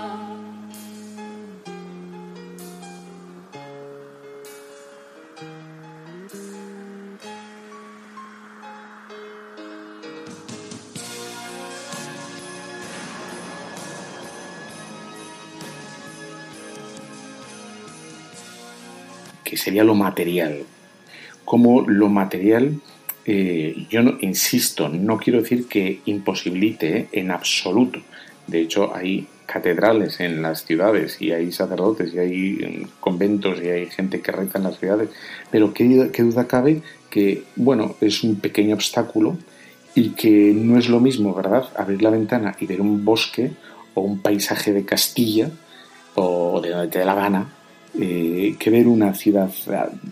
Sería 19.61 19.83
lo 19.83 19.95
material. 19.95 20.63
Como 21.45 21.81
lo 21.81 22.09
material, 22.09 22.79
eh, 23.25 23.85
yo 23.89 24.01
no, 24.01 24.17
insisto, 24.21 24.89
no 24.89 25.17
quiero 25.17 25.41
decir 25.41 25.67
que 25.67 26.01
imposibilite 26.05 27.09
en 27.11 27.31
absoluto. 27.31 27.99
De 28.47 28.61
hecho, 28.61 28.95
hay 28.95 29.27
catedrales 29.45 30.19
en 30.19 30.41
las 30.41 30.65
ciudades 30.65 31.21
y 31.21 31.31
hay 31.31 31.51
sacerdotes 31.51 32.13
y 32.13 32.19
hay 32.19 32.51
mm, 32.53 32.99
conventos 32.99 33.61
y 33.61 33.69
hay 33.69 33.85
gente 33.87 34.21
que 34.21 34.31
reza 34.31 34.57
en 34.57 34.63
las 34.63 34.79
ciudades, 34.79 35.09
pero 35.51 35.73
qué, 35.73 36.09
qué 36.11 36.23
duda 36.23 36.47
cabe 36.47 36.81
que, 37.09 37.43
bueno, 37.55 37.95
es 38.01 38.23
un 38.23 38.37
pequeño 38.37 38.75
obstáculo 38.75 39.37
y 39.93 40.11
que 40.11 40.53
no 40.55 40.79
es 40.79 40.87
lo 40.87 41.01
mismo, 41.01 41.35
¿verdad?, 41.35 41.65
abrir 41.75 42.01
la 42.01 42.09
ventana 42.09 42.55
y 42.59 42.65
ver 42.65 42.79
un 42.79 43.03
bosque 43.03 43.51
o 43.93 44.01
un 44.01 44.21
paisaje 44.21 44.71
de 44.71 44.85
Castilla 44.85 45.51
o 46.15 46.61
de 46.61 47.05
la 47.05 47.13
gana 47.13 47.60
eh, 47.99 48.55
que 48.57 48.69
ver 48.69 48.87
una 48.87 49.13
ciudad, 49.13 49.51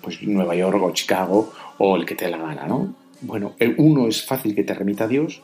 pues 0.01 0.21
Nueva 0.23 0.55
York 0.55 0.81
o 0.83 0.91
Chicago 0.91 1.53
o 1.77 1.95
el 1.95 2.05
que 2.05 2.15
te 2.15 2.29
la 2.29 2.37
gana, 2.37 2.67
¿no? 2.67 2.93
Bueno, 3.21 3.53
uno 3.77 4.07
es 4.07 4.25
fácil 4.25 4.53
que 4.53 4.63
te 4.63 4.73
remita 4.73 5.05
a 5.05 5.07
Dios 5.07 5.41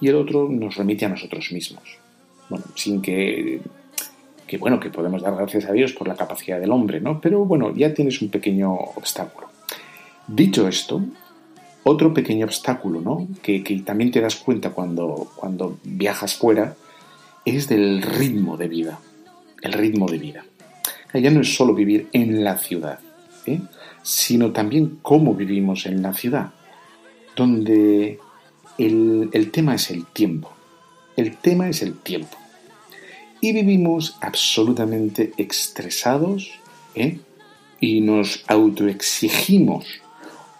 y 0.00 0.08
el 0.08 0.16
otro 0.16 0.48
nos 0.48 0.76
remite 0.76 1.06
a 1.06 1.08
nosotros 1.08 1.52
mismos. 1.52 1.82
Bueno, 2.50 2.64
sin 2.74 3.00
que, 3.00 3.60
que 4.46 4.58
bueno, 4.58 4.78
que 4.78 4.90
podemos 4.90 5.22
dar 5.22 5.36
gracias 5.36 5.66
a 5.66 5.72
Dios 5.72 5.92
por 5.92 6.06
la 6.06 6.16
capacidad 6.16 6.60
del 6.60 6.70
hombre, 6.70 7.00
¿no? 7.00 7.20
Pero 7.20 7.44
bueno, 7.44 7.74
ya 7.74 7.94
tienes 7.94 8.20
un 8.20 8.28
pequeño 8.28 8.74
obstáculo. 8.74 9.48
Dicho 10.26 10.68
esto, 10.68 11.02
otro 11.84 12.12
pequeño 12.12 12.44
obstáculo, 12.44 13.00
¿no? 13.00 13.26
Que, 13.42 13.64
que 13.64 13.80
también 13.80 14.10
te 14.10 14.20
das 14.20 14.36
cuenta 14.36 14.70
cuando, 14.70 15.30
cuando 15.36 15.78
viajas 15.82 16.34
fuera, 16.36 16.74
es 17.46 17.68
del 17.68 18.02
ritmo 18.02 18.58
de 18.58 18.68
vida. 18.68 18.98
El 19.62 19.72
ritmo 19.72 20.06
de 20.08 20.18
vida 20.18 20.44
ya 21.14 21.30
no 21.30 21.40
es 21.40 21.54
solo 21.54 21.74
vivir 21.74 22.08
en 22.12 22.44
la 22.44 22.56
ciudad, 22.56 23.00
¿eh? 23.46 23.60
sino 24.02 24.52
también 24.52 24.98
cómo 25.02 25.34
vivimos 25.34 25.86
en 25.86 26.02
la 26.02 26.14
ciudad, 26.14 26.50
donde 27.34 28.18
el, 28.78 29.50
tema 29.52 29.74
es 29.74 29.90
el 29.90 30.06
tiempo. 30.06 30.52
El 31.16 31.36
tema 31.36 31.68
es 31.68 31.82
el 31.82 31.98
tiempo. 31.98 32.36
Y 33.40 33.52
vivimos 33.52 34.16
absolutamente 34.20 35.32
estresados, 35.36 36.50
¿eh? 36.94 37.18
y 37.80 38.00
nos 38.00 38.44
autoexigimos 38.46 39.86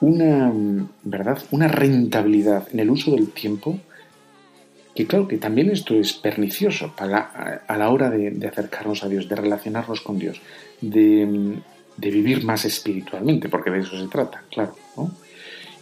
una, 0.00 0.52
¿verdad? 1.02 1.42
una 1.50 1.68
rentabilidad 1.68 2.68
en 2.72 2.80
el 2.80 2.90
uso 2.90 3.12
del 3.12 3.28
tiempo, 3.30 3.78
que 4.94 5.06
claro 5.06 5.28
que 5.28 5.38
también 5.38 5.70
esto 5.70 5.94
es 5.94 6.12
pernicioso 6.12 6.94
para, 6.96 7.62
a 7.66 7.76
la 7.76 7.90
hora 7.90 8.10
de, 8.10 8.46
acercarnos 8.46 9.04
a 9.04 9.08
Dios, 9.08 9.28
de 9.28 9.36
relacionarnos 9.36 10.00
con 10.00 10.18
Dios, 10.18 10.40
de, 10.80 11.58
vivir 11.96 12.44
más 12.44 12.64
espiritualmente, 12.64 13.48
porque 13.48 13.70
de 13.70 13.80
eso 13.80 13.98
se 13.98 14.08
trata, 14.08 14.42
claro. 14.50 14.74
¿no? 14.96 15.12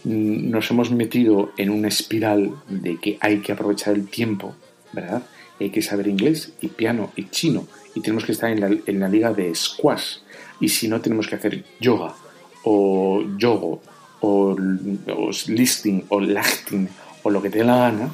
Nos 0.03 0.71
hemos 0.71 0.91
metido 0.91 1.51
en 1.57 1.69
una 1.69 1.89
espiral 1.89 2.51
de 2.67 2.97
que 2.97 3.17
hay 3.19 3.39
que 3.39 3.51
aprovechar 3.51 3.95
el 3.95 4.07
tiempo, 4.07 4.55
¿verdad? 4.93 5.23
Hay 5.59 5.71
que 5.71 5.81
saber 5.81 6.07
inglés 6.07 6.53
y 6.61 6.69
piano 6.69 7.11
y 7.17 7.29
chino 7.29 7.67
y 7.93 8.01
tenemos 8.01 8.23
que 8.23 8.31
estar 8.31 8.49
en 8.49 8.61
la, 8.61 8.67
en 8.85 8.99
la 8.99 9.09
liga 9.09 9.33
de 9.33 9.53
squash 9.53 10.19
y 10.61 10.69
si 10.69 10.87
no 10.87 11.01
tenemos 11.01 11.27
que 11.27 11.35
hacer 11.35 11.65
yoga 11.81 12.13
o 12.63 13.23
yogo 13.37 13.81
o, 14.21 14.55
listing 15.47 16.05
o 16.09 16.19
lachting 16.19 16.87
o 17.23 17.29
lo 17.29 17.41
que 17.41 17.49
te 17.49 17.59
dé 17.59 17.63
la 17.63 17.77
gana, 17.77 18.09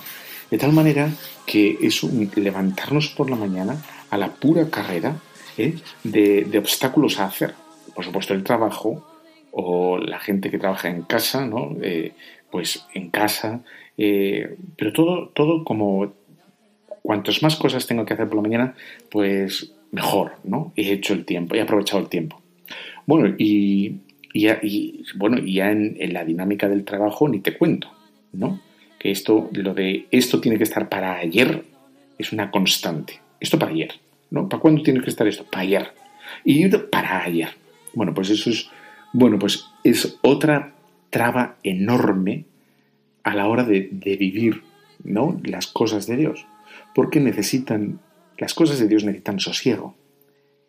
de 0.49 0.57
tal 0.57 0.73
manera 0.73 1.09
que 1.45 1.77
es 1.81 2.03
un 2.03 2.29
levantarnos 2.35 3.09
por 3.09 3.29
la 3.29 3.35
mañana 3.35 3.83
a 4.09 4.17
la 4.17 4.33
pura 4.33 4.69
carrera 4.69 5.17
¿eh? 5.57 5.75
de, 6.03 6.57
obstáculos 6.57 7.19
a 7.19 7.25
hacer. 7.25 7.53
Por 7.93 8.05
supuesto, 8.05 8.33
el 8.33 8.43
trabajo 8.43 9.05
o 9.51 9.97
la 9.97 10.19
gente 10.19 10.51
que 10.51 10.59
trabaja 10.59 10.89
en 10.89 11.03
casa, 11.03 11.45
¿no? 11.45 11.75
Eh, 11.81 12.13
pues 12.51 12.85
en 12.93 13.09
casa, 13.09 13.61
eh, 13.97 14.57
pero 14.77 14.93
todo, 14.93 15.29
todo 15.29 15.63
como 15.63 16.13
cuantas 17.01 17.41
más 17.41 17.55
cosas 17.55 17.87
tengo 17.87 18.05
que 18.05 18.13
hacer 18.13 18.27
por 18.27 18.37
la 18.37 18.41
mañana, 18.41 18.75
pues 19.09 19.73
mejor, 19.91 20.33
¿no? 20.43 20.73
He 20.75 20.91
hecho 20.91 21.13
el 21.13 21.25
tiempo, 21.25 21.55
he 21.55 21.61
aprovechado 21.61 22.01
el 22.01 22.09
tiempo. 22.09 22.41
Bueno, 23.05 23.33
y 23.37 24.01
y, 24.35 25.03
bueno, 25.15 25.37
ya 25.37 25.71
en, 25.71 26.13
la 26.13 26.25
dinámica 26.25 26.67
del 26.67 26.83
trabajo 26.83 27.29
ni 27.29 27.39
te 27.39 27.57
cuento, 27.57 27.89
¿no? 28.33 28.59
Esto, 29.11 29.49
lo 29.53 29.73
de 29.73 30.07
esto 30.11 30.39
tiene 30.41 30.57
que 30.57 30.63
estar 30.63 30.89
para 30.89 31.17
ayer 31.17 31.63
es 32.17 32.31
una 32.31 32.51
constante. 32.51 33.21
Esto 33.39 33.59
para 33.59 33.71
ayer, 33.71 33.91
¿no? 34.31 34.47
¿Para 34.49 34.61
cuándo 34.61 34.83
tiene 34.83 35.01
que 35.01 35.09
estar 35.09 35.27
esto? 35.27 35.45
Para 35.45 35.63
ayer. 35.63 35.91
Y 36.43 36.67
para 36.69 37.23
ayer. 37.23 37.49
Bueno, 37.93 38.13
pues 38.13 38.29
eso 38.29 38.49
es, 38.49 38.69
bueno, 39.13 39.37
pues 39.39 39.65
es 39.83 40.17
otra 40.21 40.73
traba 41.09 41.57
enorme 41.63 42.45
a 43.23 43.35
la 43.35 43.47
hora 43.47 43.63
de, 43.63 43.89
de 43.91 44.15
vivir, 44.17 44.63
¿no? 45.03 45.39
Las 45.43 45.67
cosas 45.67 46.07
de 46.07 46.17
Dios. 46.17 46.45
Porque 46.93 47.19
necesitan, 47.19 47.99
las 48.37 48.53
cosas 48.53 48.79
de 48.79 48.87
Dios 48.87 49.03
necesitan 49.03 49.39
sosiego 49.39 49.95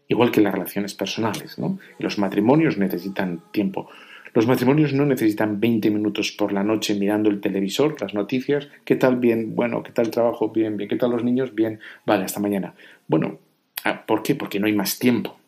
igual 0.09 0.31
que 0.31 0.41
las 0.41 0.53
relaciones 0.53 0.95
personales. 0.95 1.59
¿no? 1.59 1.79
Los 1.99 2.19
matrimonios 2.19 2.79
necesitan 2.79 3.43
tiempo. 3.53 3.89
Los 4.37 4.47
matrimonios 4.47 4.93
no 4.93 5.07
necesitan 5.07 5.61
20 5.61 5.91
minutos 5.91 6.31
por 6.31 6.53
la 6.53 6.63
noche 6.63 6.95
mirando 6.95 7.31
el 7.31 7.41
televisor, 7.41 7.99
las 8.03 8.13
noticias, 8.13 8.69
¿qué 8.85 8.95
tal 8.95 9.17
bien? 9.17 9.55
Bueno, 9.55 9.83
¿qué 9.83 9.93
tal 9.93 10.05
el 10.05 10.11
trabajo? 10.11 10.51
Bien, 10.51 10.77
bien. 10.77 10.91
¿Qué 10.91 10.97
tal 10.97 11.13
los 11.13 11.25
niños? 11.25 11.55
Bien. 11.55 11.81
Vale, 12.05 12.25
hasta 12.25 12.39
mañana. 12.39 12.75
Bueno, 13.09 13.39
ah, 13.85 14.05
¿por 14.05 14.23
qué? 14.23 14.35
Porque 14.35 14.61
no 14.61 14.67
hay 14.67 14.75
más 14.75 14.99
tiempo. 14.99 15.39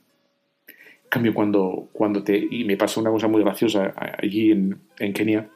En 0.69 1.11
cambio, 1.11 1.35
cuando, 1.35 1.91
cuando 1.93 2.25
te... 2.25 2.39
Y 2.39 2.65
me 2.65 2.79
pasó 2.79 3.03
una 3.03 3.11
cosa 3.11 3.29
muy 3.29 3.43
graciosa 3.43 3.93
allí 4.23 4.53
en, 4.53 4.79
en 4.99 5.13
Kenia, 5.13 5.51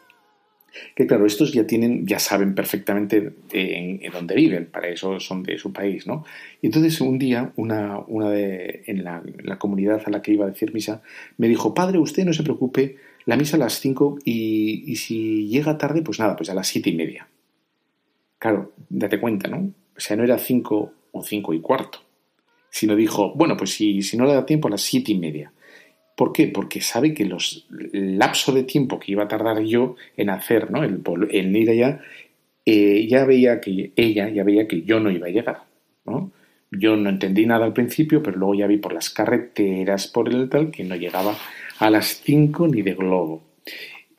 que 0.94 1.06
claro, 1.06 1.26
estos 1.26 1.52
ya 1.52 1.66
tienen, 1.66 2.06
ya 2.06 2.18
saben 2.18 2.54
perfectamente 2.54 3.32
en, 3.52 4.00
dónde 4.12 4.34
viven, 4.34 4.66
para 4.66 4.88
eso 4.88 5.20
son 5.20 5.42
de 5.42 5.58
su 5.58 5.72
país, 5.72 6.06
¿no? 6.06 6.24
Y 6.60 6.66
entonces 6.66 7.00
un 7.00 7.18
día, 7.18 7.52
una, 7.56 7.98
una 7.98 8.30
de, 8.30 8.82
en 8.86 9.04
la, 9.04 9.22
comunidad 9.58 10.02
a 10.04 10.10
la 10.10 10.22
que 10.22 10.32
iba 10.32 10.46
a 10.46 10.50
decir 10.50 10.72
misa, 10.72 11.02
me 11.38 11.48
dijo, 11.48 11.74
padre, 11.74 11.98
usted 11.98 12.24
no 12.24 12.32
se 12.32 12.42
preocupe, 12.42 12.96
la 13.24 13.36
misa 13.36 13.56
a 13.56 13.60
las 13.60 13.80
5 13.80 14.18
y, 14.24 14.96
si 14.96 15.48
llega 15.48 15.78
tarde, 15.78 16.02
pues 16.02 16.18
nada, 16.18 16.36
pues 16.36 16.50
a 16.50 16.54
las 16.54 16.66
siete 16.66 16.90
y 16.90 16.96
media. 16.96 17.28
Claro, 18.38 18.72
date 18.88 19.20
cuenta, 19.20 19.48
¿no? 19.48 19.72
O 19.96 20.00
sea, 20.00 20.16
no 20.16 20.24
era 20.24 20.38
5 20.38 20.92
o 21.12 21.22
cinco 21.22 21.54
y 21.54 21.60
cuarto, 21.60 22.00
sino 22.70 22.96
dijo, 22.96 23.32
bueno, 23.34 23.56
pues 23.56 23.70
si, 23.74 24.02
si 24.02 24.16
no 24.16 24.24
le 24.24 24.34
da 24.34 24.46
tiempo 24.46 24.68
a 24.68 24.70
las 24.70 24.80
siete 24.80 25.12
y 25.12 25.18
media. 25.18 25.52
¿Por 26.16 26.32
qué? 26.32 26.48
Porque 26.48 26.80
sabe 26.80 27.14
que 27.14 27.24
los 27.24 27.66
el 27.92 28.18
lapso 28.18 28.52
de 28.52 28.64
tiempo 28.64 28.98
que 28.98 29.12
iba 29.12 29.24
a 29.24 29.28
tardar 29.28 29.60
yo 29.62 29.96
en 30.16 30.30
hacer, 30.30 30.70
¿no? 30.70 30.82
El, 30.82 31.56
ir 31.56 31.70
allá, 31.70 32.00
eh, 32.64 33.06
ya 33.08 33.24
veía 33.24 33.60
que 33.60 33.92
ella 33.96 34.28
ya 34.28 34.44
veía 34.44 34.68
que 34.68 34.82
yo 34.82 35.00
no 35.00 35.10
iba 35.10 35.26
a 35.26 35.30
llegar, 35.30 35.62
¿no? 36.04 36.30
Yo 36.70 36.96
no 36.96 37.10
entendí 37.10 37.44
nada 37.44 37.66
al 37.66 37.74
principio, 37.74 38.22
pero 38.22 38.38
luego 38.38 38.54
ya 38.54 38.66
vi 38.66 38.78
por 38.78 38.94
las 38.94 39.10
carreteras, 39.10 40.06
por 40.08 40.28
el 40.28 40.48
tal, 40.48 40.70
que 40.70 40.84
no 40.84 40.96
llegaba 40.96 41.36
a 41.82 41.90
las 41.90 42.22
5 42.22 42.68
ni 42.68 42.82
de 42.82 42.94
globo. 42.94 43.42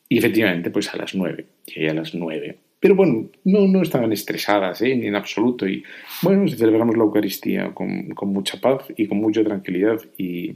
Y 0.10 0.18
efectivamente, 0.18 0.70
pues 0.70 0.94
a 0.94 0.98
las 0.98 1.16
9, 1.16 1.46
llegué 1.74 1.90
a 1.90 1.94
las 1.94 2.14
9. 2.14 2.58
Pero 2.78 2.94
bueno, 2.94 3.30
no, 3.46 3.68
no 3.68 3.82
estaban 3.82 4.12
estresadas, 4.12 4.82
¿eh? 4.82 4.94
ni 4.98 5.08
en 5.08 5.16
absoluto. 5.16 5.66
Y 5.66 5.82
bueno, 6.22 6.46
celebramos 6.50 6.98
la 6.98 7.04
Eucaristía 7.04 7.74
con, 7.74 8.10
con 8.10 8.34
mucha 8.34 8.60
paz 8.60 8.88
y 8.98 9.08
con 9.08 9.20
mucha 9.20 9.46
tranquilidad. 9.46 10.02
Y, 10.18 10.56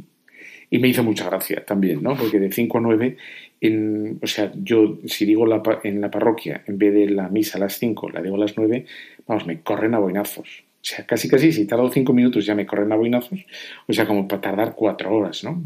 y 0.70 0.80
me 0.80 0.90
hizo 0.90 1.02
mucha 1.02 1.24
gracia 1.30 1.64
también, 1.64 2.04
¿no? 2.04 2.18
Porque 2.18 2.42
de 2.42 2.52
5 2.52 2.78
a 2.78 2.82
9, 2.82 3.18
en, 3.62 4.20
o 4.22 4.28
sea, 4.28 4.52
yo 4.58 5.00
si 5.06 5.24
digo 5.24 5.46
en 5.84 6.02
la 6.02 6.12
parroquia, 6.12 6.66
en 6.68 6.78
vez 6.78 6.94
de 6.94 7.10
la 7.10 7.30
misa 7.30 7.58
a 7.58 7.62
las 7.62 7.80
5, 7.80 8.10
la 8.10 8.22
digo 8.22 8.36
a 8.36 8.40
las 8.40 8.58
9, 8.58 8.86
vamos, 9.26 9.48
me 9.48 9.62
corren 9.62 9.94
a 9.94 10.00
boinazos. 10.00 10.66
O 10.82 10.90
sea, 10.90 11.06
casi 11.06 11.30
casi, 11.30 11.54
si 11.54 11.66
tardo 11.66 11.90
5 11.90 12.12
minutos 12.12 12.46
ya 12.46 12.54
me 12.54 12.66
corren 12.66 12.92
a 12.92 12.98
boinazos, 12.98 13.46
o 13.88 13.94
sea, 13.94 14.06
como 14.06 14.28
para 14.28 14.42
tardar 14.42 14.76
4 14.76 15.10
horas, 15.16 15.46
¿no? 15.46 15.64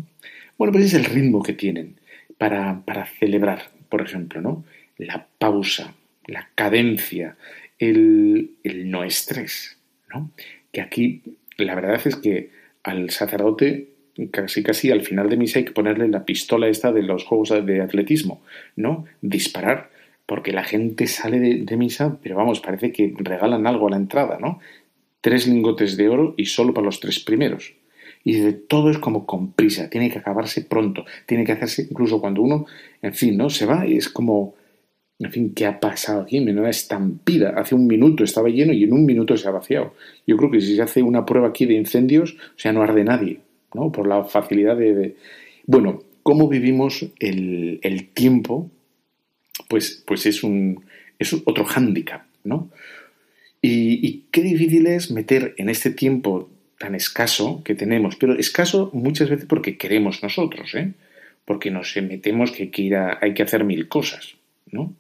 Bueno, 0.57 0.71
pues 0.71 0.85
es 0.85 0.93
el 0.93 1.05
ritmo 1.05 1.41
que 1.41 1.53
tienen 1.53 1.99
para, 2.37 2.81
para 2.85 3.05
celebrar, 3.05 3.69
por 3.89 4.01
ejemplo, 4.01 4.41
¿no? 4.41 4.63
La 4.97 5.27
pausa, 5.37 5.93
la 6.27 6.49
cadencia, 6.55 7.37
el, 7.79 8.51
el 8.63 8.89
no 8.89 9.03
estrés, 9.03 9.77
¿no? 10.13 10.31
Que 10.71 10.81
aquí 10.81 11.21
la 11.57 11.75
verdad 11.75 12.01
es 12.05 12.15
que 12.15 12.51
al 12.83 13.09
sacerdote 13.09 13.91
casi 14.31 14.61
casi 14.63 14.91
al 14.91 15.01
final 15.01 15.29
de 15.29 15.37
misa 15.37 15.59
hay 15.59 15.65
que 15.65 15.71
ponerle 15.71 16.07
la 16.07 16.25
pistola 16.25 16.67
esta 16.67 16.91
de 16.91 17.03
los 17.03 17.23
juegos 17.23 17.49
de 17.49 17.81
atletismo, 17.81 18.41
¿no? 18.75 19.05
Disparar, 19.21 19.89
porque 20.25 20.51
la 20.51 20.63
gente 20.63 21.07
sale 21.07 21.39
de, 21.39 21.77
misa, 21.77 22.19
pero 22.21 22.35
vamos, 22.35 22.59
parece 22.59 22.91
que 22.91 23.13
regalan 23.17 23.67
algo 23.67 23.87
a 23.87 23.91
la 23.91 23.97
entrada, 23.97 24.37
¿no? 24.39 24.59
Tres 25.21 25.47
lingotes 25.47 25.97
de 25.97 26.09
oro 26.09 26.33
y 26.37 26.45
solo 26.45 26.73
para 26.73 26.85
los 26.85 26.99
tres 26.99 27.19
primeros. 27.19 27.73
Y 28.23 28.39
de 28.39 28.53
todo 28.53 28.91
es 28.91 28.99
como 28.99 29.25
con 29.25 29.51
prisa, 29.51 29.89
tiene 29.89 30.11
que 30.11 30.19
acabarse 30.19 30.63
pronto, 30.63 31.05
tiene 31.25 31.43
que 31.43 31.53
hacerse 31.53 31.87
incluso 31.89 32.21
cuando 32.21 32.41
uno, 32.41 32.65
en 33.01 33.13
fin, 33.13 33.35
¿no? 33.35 33.49
Se 33.49 33.65
va 33.65 33.87
y 33.87 33.97
es 33.97 34.09
como, 34.09 34.53
en 35.19 35.31
fin, 35.31 35.53
¿qué 35.53 35.65
ha 35.65 35.79
pasado 35.79 36.21
aquí? 36.21 36.39
Menuda 36.39 36.69
estampida. 36.69 37.49
Hace 37.57 37.75
un 37.75 37.87
minuto 37.87 38.23
estaba 38.23 38.49
lleno 38.49 38.73
y 38.73 38.83
en 38.83 38.93
un 38.93 39.05
minuto 39.05 39.35
se 39.37 39.47
ha 39.47 39.51
vaciado. 39.51 39.95
Yo 40.27 40.37
creo 40.37 40.51
que 40.51 40.61
si 40.61 40.75
se 40.75 40.81
hace 40.81 41.01
una 41.01 41.25
prueba 41.25 41.47
aquí 41.47 41.65
de 41.65 41.73
incendios, 41.73 42.33
o 42.33 42.59
sea, 42.59 42.73
no 42.73 42.83
arde 42.83 43.03
nadie. 43.03 43.39
¿no? 43.73 43.91
Por 43.91 44.07
la 44.07 44.23
facilidad 44.25 44.77
de, 44.77 45.15
Bueno, 45.65 46.03
cómo 46.23 46.47
vivimos 46.47 47.05
el, 47.19 48.09
tiempo, 48.13 48.69
pues, 49.67 50.03
pues 50.05 50.25
es, 50.25 50.43
un, 50.43 50.83
es 51.19 51.33
otro 51.33 51.65
hándicap, 51.65 52.23
¿no? 52.43 52.69
Y, 53.61 54.23
qué 54.31 54.41
difícil 54.41 54.87
es 54.87 55.11
meter 55.11 55.53
en 55.57 55.69
este 55.69 55.91
tiempo 55.91 56.49
tan 56.81 56.95
escaso 56.95 57.61
que 57.63 57.75
tenemos, 57.75 58.15
pero 58.15 58.33
escaso 58.33 58.89
muchas 58.93 59.29
veces 59.29 59.45
porque 59.45 59.77
queremos 59.77 60.23
nosotros, 60.23 60.73
¿eh? 60.75 60.93
Porque 61.45 61.71
nos 61.71 61.95
metemos 61.97 62.51
que 62.51 62.63
hay 62.63 62.69
que, 62.69 62.95
hay 63.21 63.33
que 63.33 63.43
hacer 63.43 63.63
mil 63.63 63.87
cosas, 63.87 64.35
¿no? 64.71 64.93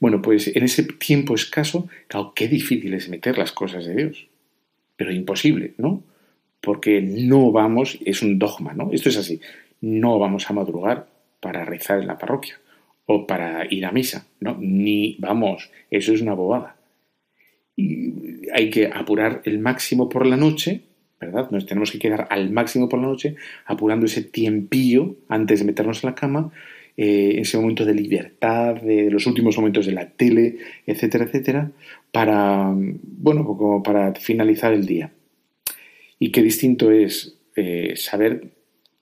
Bueno, 0.00 0.20
pues 0.20 0.54
en 0.54 0.62
ese 0.64 0.82
tiempo 0.84 1.34
escaso, 1.34 1.88
claro, 2.08 2.32
qué 2.34 2.48
difícil 2.48 2.92
es 2.94 3.08
meter 3.08 3.38
las 3.38 3.52
cosas 3.52 3.86
de 3.86 3.94
Dios, 3.94 4.26
pero 4.96 5.12
imposible, 5.12 5.72
¿no? 5.78 6.02
porque 6.62 7.02
no 7.02 7.50
vamos, 7.50 7.98
es 8.06 8.22
un 8.22 8.38
dogma, 8.38 8.72
¿no? 8.72 8.90
Esto 8.92 9.10
es 9.10 9.18
así, 9.18 9.40
no 9.80 10.18
vamos 10.18 10.48
a 10.48 10.54
madrugar 10.54 11.08
para 11.40 11.64
rezar 11.64 12.00
en 12.00 12.06
la 12.06 12.18
parroquia 12.18 12.58
o 13.04 13.26
para 13.26 13.66
ir 13.68 13.84
a 13.84 13.92
misa, 13.92 14.26
¿no? 14.40 14.56
Ni 14.58 15.16
vamos, 15.18 15.70
eso 15.90 16.14
es 16.14 16.22
una 16.22 16.34
bobada. 16.34 16.76
Y 17.76 18.48
hay 18.52 18.70
que 18.70 18.86
apurar 18.86 19.42
el 19.44 19.58
máximo 19.58 20.08
por 20.08 20.24
la 20.24 20.36
noche, 20.36 20.82
¿verdad? 21.26 21.50
Nos 21.50 21.66
tenemos 21.66 21.90
que 21.90 21.98
quedar 21.98 22.26
al 22.30 22.50
máximo 22.50 22.88
por 22.88 23.00
la 23.00 23.06
noche, 23.06 23.36
apurando 23.66 24.06
ese 24.06 24.22
tiempillo 24.22 25.16
antes 25.28 25.60
de 25.60 25.66
meternos 25.66 26.02
en 26.02 26.10
la 26.10 26.14
cama, 26.14 26.52
eh, 26.96 27.36
ese 27.38 27.56
momento 27.56 27.84
de 27.84 27.94
libertad, 27.94 28.74
de 28.74 29.10
los 29.10 29.26
últimos 29.26 29.56
momentos 29.56 29.86
de 29.86 29.92
la 29.92 30.10
tele, 30.10 30.58
etcétera, 30.86 31.24
etcétera, 31.24 31.70
para, 32.10 32.70
bueno, 32.74 33.44
como 33.46 33.82
para 33.82 34.14
finalizar 34.14 34.74
el 34.74 34.84
día. 34.84 35.12
Y 36.18 36.30
qué 36.30 36.42
distinto 36.42 36.90
es 36.90 37.38
eh, 37.56 37.94
saber 37.96 38.52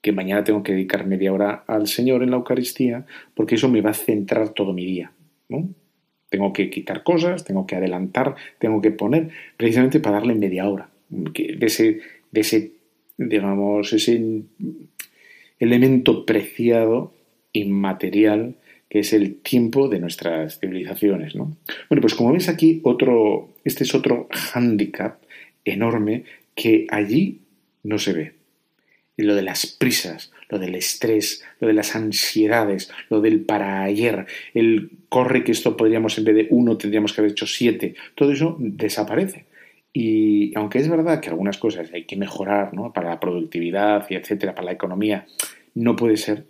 que 0.01 0.13
mañana 0.13 0.45
tengo 0.45 0.63
que 0.63 0.73
dedicar 0.73 1.07
media 1.07 1.33
hora 1.33 1.65
al 1.67 1.87
Señor 1.87 2.23
en 2.23 2.31
la 2.31 2.37
Eucaristía, 2.37 3.07
porque 3.35 3.57
eso 3.57 3.69
me 3.69 3.83
va 3.83 3.91
a 3.91 3.95
centrar 3.95 4.51
todo 4.51 4.73
mi 4.73 4.87
día. 4.87 5.13
¿no? 5.49 5.69
Tengo 6.31 6.53
que 6.53 6.71
quitar 6.71 7.03
cosas, 7.03 7.45
tengo 7.45 7.67
que 7.67 7.77
adelantar, 7.77 8.37
tengo 8.59 8.81
que 8.81 8.93
poner, 8.93 9.31
precisamente 9.57 10.01
para 10.01 10.17
darle 10.17 10.35
media 10.35 10.69
hora. 10.69 10.89
De 11.11 11.67
ese, 11.67 12.01
de 12.31 12.41
ese 12.41 12.73
digamos, 13.19 13.93
ese, 13.93 14.43
elemento 15.59 16.25
preciado, 16.25 17.13
inmaterial, 17.53 18.55
que 18.89 19.01
es 19.01 19.13
el 19.13 19.37
tiempo 19.37 19.89
de 19.89 20.01
nuestras 20.01 20.59
civilizaciones. 20.59 21.37
¿no? 21.37 21.57
Bueno, 21.89 22.01
pues 22.01 22.15
como 22.15 22.33
ves 22.33 22.49
aquí, 22.49 22.81
otro, 22.83 23.51
este 23.65 23.85
es 23.85 23.95
otro 23.95 24.27
hándicap 24.31 25.21
enorme 25.65 26.25
que 26.55 26.87
allí 26.91 27.41
no 27.83 27.99
se 27.99 28.13
ve. 28.13 28.33
Lo 29.17 29.35
de 29.35 29.43
las 29.43 29.67
prisas, 29.67 30.33
lo 30.49 30.59
del 30.59 30.75
estrés, 30.75 31.45
lo 31.61 31.69
de 31.69 31.75
las 31.75 31.95
ansiedades, 31.95 32.91
lo 33.11 33.21
del 33.21 33.41
para 33.41 33.83
ayer, 33.83 34.27
el 34.55 34.91
corre 35.11 35.45
que 35.45 35.53
esto 35.53 35.77
podríamos 35.77 36.17
en 36.17 36.25
vez 36.25 36.35
de 36.35 36.47
uno 36.51 36.79
tendríamos 36.79 37.13
que 37.13 37.21
haber 37.21 37.33
hecho 37.33 37.47
siete, 37.47 37.95
todo 38.15 38.33
eso 38.33 38.57
desaparece. 38.59 39.45
Y 39.93 40.57
aunque 40.57 40.79
es 40.79 40.89
verdad 40.89 41.21
que 41.21 41.31
algunas 41.31 41.59
cosas 41.59 41.93
hay 41.93 42.05
que 42.05 42.17
mejorar, 42.17 42.75
¿no? 42.75 42.93
Para 42.93 43.11
la 43.11 43.21
productividad 43.21 44.07
y 44.09 44.15
etcétera, 44.15 44.55
para 44.55 44.67
la 44.67 44.73
economía, 44.73 45.27
no 45.75 45.97
puede 45.97 46.17
ser, 46.17 46.47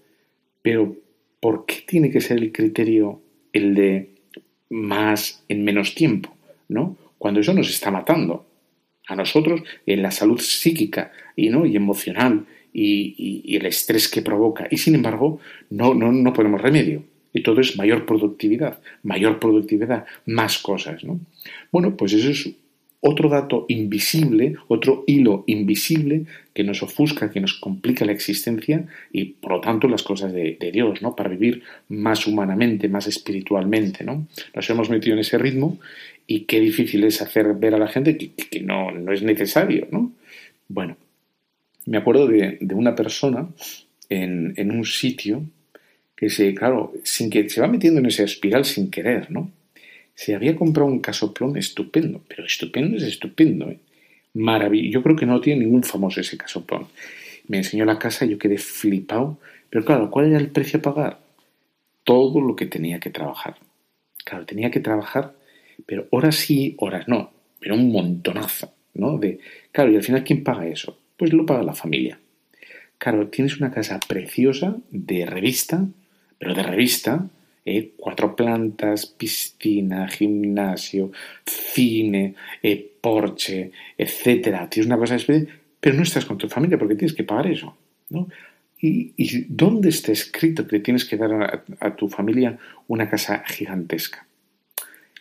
pero 0.63 0.97
¿por 1.41 1.65
qué 1.65 1.77
tiene 1.87 2.11
que 2.11 2.21
ser 2.21 2.39
el 2.39 2.53
criterio 2.53 3.23
el 3.53 3.75
de 3.75 4.11
más 4.69 5.45
en 5.49 5.65
menos 5.65 5.95
tiempo, 5.95 6.35
¿no? 6.69 6.97
Cuando 7.19 7.41
eso 7.41 7.53
nos 7.53 7.69
está 7.69 7.91
matando 7.91 8.47
a 9.11 9.17
nosotros 9.17 9.63
en 9.87 10.03
la 10.03 10.11
salud 10.11 10.41
psíquica 10.41 11.13
y, 11.35 11.51
¿no? 11.51 11.67
y 11.67 11.77
emocional 11.77 12.47
y, 12.73 13.57
el 13.57 13.67
estrés 13.67 14.09
que 14.09 14.23
provoca. 14.23 14.69
Y 14.71 14.79
sin 14.79 14.95
embargo, 14.95 15.41
no, 15.69 15.95
no, 15.95 16.13
no 16.13 16.33
ponemos 16.33 16.63
remedio. 16.63 17.03
Y 17.33 17.43
todo 17.43 17.61
es 17.61 17.77
mayor 17.77 18.07
productividad, 18.07 18.81
mayor 19.03 19.39
productividad, 19.39 20.07
más 20.27 20.59
cosas. 20.59 21.05
¿no? 21.05 21.21
Bueno, 21.73 21.97
pues 21.97 22.13
eso 22.13 22.31
es 22.31 22.55
otro 23.01 23.31
dato 23.31 23.65
invisible, 23.69 24.57
otro 24.69 25.05
hilo 25.07 25.45
invisible 25.47 26.27
que 26.53 26.65
nos 26.65 26.83
ofusca, 26.83 27.31
que 27.31 27.41
nos 27.41 27.55
complica 27.55 28.05
la 28.05 28.13
existencia 28.13 28.87
y 29.11 29.25
por 29.25 29.53
lo 29.53 29.61
tanto 29.61 29.89
las 29.89 30.03
cosas 30.03 30.33
de, 30.33 30.71
Dios, 30.73 31.01
¿no? 31.01 31.17
Para 31.17 31.31
vivir 31.31 31.63
más 31.89 32.27
humanamente, 32.27 32.89
más 32.89 33.07
espiritualmente, 33.07 34.05
¿no? 34.05 34.27
Nos 34.55 34.69
hemos 34.69 34.91
metido 34.91 35.15
en 35.15 35.21
ese 35.21 35.39
ritmo 35.39 35.79
y 36.27 36.41
qué 36.41 36.61
difícil 36.61 37.05
es 37.05 37.23
hacer 37.23 37.55
ver 37.55 37.75
a 37.75 37.79
la 37.79 37.89
gente 37.89 38.19
que, 38.19 38.61
no, 38.61 38.91
no, 38.91 39.13
es 39.13 39.23
necesario, 39.23 39.89
¿no? 39.91 40.13
Bueno, 40.69 40.97
me 41.87 41.97
acuerdo 41.97 42.27
de, 42.27 42.59
una 42.75 42.95
persona 42.95 43.49
en, 44.11 44.53
en, 44.57 44.71
un 44.71 44.85
sitio 44.85 45.43
que 46.15 46.29
se, 46.29 46.55
claro, 46.55 46.93
sin 47.03 47.31
que 47.31 47.49
se 47.49 47.63
va 47.63 47.67
metiendo 47.67 47.99
en 47.99 48.07
esa 48.07 48.25
espiral 48.25 48.67
sin 48.67 48.91
querer, 48.91 49.31
¿no? 49.31 49.51
Se 50.21 50.35
había 50.35 50.55
comprado 50.55 50.87
un 50.87 51.01
casoplón 51.01 51.57
estupendo, 51.57 52.23
pero 52.29 52.45
estupendo 52.45 52.99
es 52.99 53.05
estupendo, 53.05 53.71
¿eh? 53.71 53.79
Maravilloso. 54.35 54.93
Yo 54.93 55.03
creo 55.03 55.17
que 55.17 55.25
no 55.25 55.41
tiene 55.41 55.65
ningún 55.65 55.83
famoso 55.83 56.21
ese 56.21 56.37
casoplón. 56.37 56.89
Me 57.49 57.57
enseñó 57.57 57.87
la 57.87 57.99
casa 57.99 58.27
yo 58.27 58.37
quedé 58.37 58.59
flipado. 58.59 59.39
Pero 59.71 59.83
claro, 59.83 60.11
¿cuál 60.11 60.27
era 60.27 60.37
el 60.39 60.51
precio 60.51 60.79
a 60.79 60.83
pagar? 60.83 61.21
Todo 62.05 62.43
lo 62.43 62.55
que 62.55 62.67
tenía 62.67 63.01
que 63.01 63.09
trabajar. 63.09 63.57
Claro, 64.23 64.45
tenía 64.45 64.71
que 64.71 64.81
trabajar, 64.81 65.33
pero 65.87 66.07
horas 66.11 66.37
sí, 66.37 66.75
horas 66.77 67.09
no, 67.09 67.33
pero 67.59 67.75
un 67.75 67.91
montonazo, 67.91 68.75
¿no? 68.93 69.17
De, 69.17 69.39
claro, 69.73 69.91
y 69.91 69.97
al 69.97 70.03
final, 70.03 70.23
¿quién 70.23 70.45
paga 70.45 70.67
eso? 70.67 70.99
Pues 71.17 71.33
lo 71.33 71.47
paga 71.47 71.63
la 71.63 71.73
familia. 71.73 72.21
Claro, 72.99 73.29
tienes 73.29 73.57
una 73.57 73.71
casa 73.71 73.99
preciosa 74.07 74.77
de 74.91 75.25
revista, 75.25 75.87
pero 76.39 76.53
de 76.53 76.63
revista, 76.63 77.27
¿eh? 77.65 77.93
cuatro 77.97 78.35
plantas, 78.35 79.07
piscina, 79.07 80.09
gimnasio, 80.09 81.11
cine, 81.45 82.35
eh, 82.63 82.93
porche, 83.01 83.71
etcétera. 83.97 84.69
Tienes 84.69 84.87
una 84.87 84.99
cosa 84.99 85.17
especial, 85.17 85.49
pero 85.81 85.97
no 85.97 86.03
estás 86.03 86.25
con 86.25 86.39
tu 86.39 86.49
familia 86.49 86.79
porque 86.79 86.95
tienes 86.95 87.15
que 87.15 87.25
pagar 87.25 87.47
eso, 87.47 87.77
¿no? 88.11 88.29
¿Y, 88.83 89.45
dónde 89.49 89.91
está 89.91 90.11
escrito 90.11 90.67
que 90.67 90.81
tienes 90.81 91.05
que 91.05 91.19
dar 91.19 91.33
a, 91.35 91.65
a, 91.81 91.95
tu 91.95 92.09
familia 92.09 92.59
una 92.89 93.11
casa 93.11 93.45
gigantesca? 93.47 94.27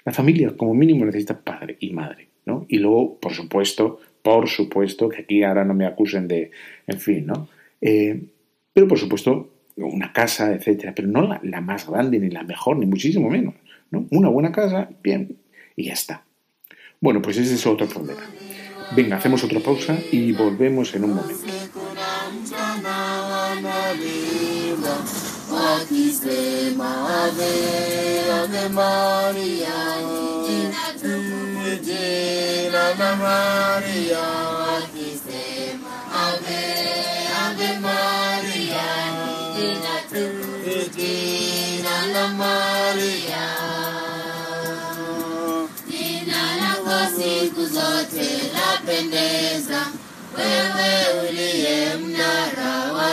La 0.05 0.13
familia, 0.13 0.55
como 0.55 0.73
mínimo, 0.73 1.05
necesita 1.05 1.37
padre 1.37 1.75
y 1.81 1.89
madre, 1.89 2.29
¿no? 2.45 2.65
Y 2.69 2.77
luego, 2.77 3.19
por 3.19 3.33
supuesto, 3.33 3.99
por 4.21 4.47
supuesto, 4.47 5.09
que 5.09 5.23
aquí 5.23 5.43
ahora 5.43 5.65
no 5.65 5.73
me 5.73 5.85
acusen 5.85 6.27
de, 6.27 6.51
en 6.87 6.99
fin, 7.01 7.25
¿no? 7.25 7.49
Eh, 7.81 8.21
pero 8.71 8.87
por 8.87 8.97
supuesto, 8.97 9.49
una 9.87 10.11
casa, 10.13 10.53
etcétera, 10.53 10.93
pero 10.95 11.07
no 11.07 11.39
la, 11.41 11.61
más 11.61 11.87
grande, 11.87 12.19
ni 12.19 12.29
la 12.29 12.43
mejor, 12.43 12.77
ni 12.77 12.85
muchísimo 12.85 13.29
menos, 13.29 13.55
¿no? 13.91 14.05
Una 14.11 14.29
buena 14.29 14.51
casa, 14.51 14.89
bien, 15.03 15.37
y 15.75 15.85
ya 15.85 15.93
está. 15.93 16.23
Bueno, 16.99 17.21
pues 17.21 17.37
ese 17.37 17.55
es 17.55 17.65
otro 17.65 17.87
problema. 17.87 18.21
Venga, 18.95 19.17
hacemos 19.17 19.43
otra 19.43 19.59
pausa 19.59 19.97
y 20.11 20.31
volvemos 20.31 20.93
en 20.95 21.03
un 21.03 21.13
momento. 21.13 21.45
Tu 40.19 40.89
jina 40.95 41.95
la 42.13 42.27
lako 46.59 46.97
siku 47.15 47.65
zote 47.65 48.27
lapendeza. 48.53 49.81
Wewe 50.37 50.91
uliye 51.29 51.95
mnara 51.97 52.93
wa 52.93 53.09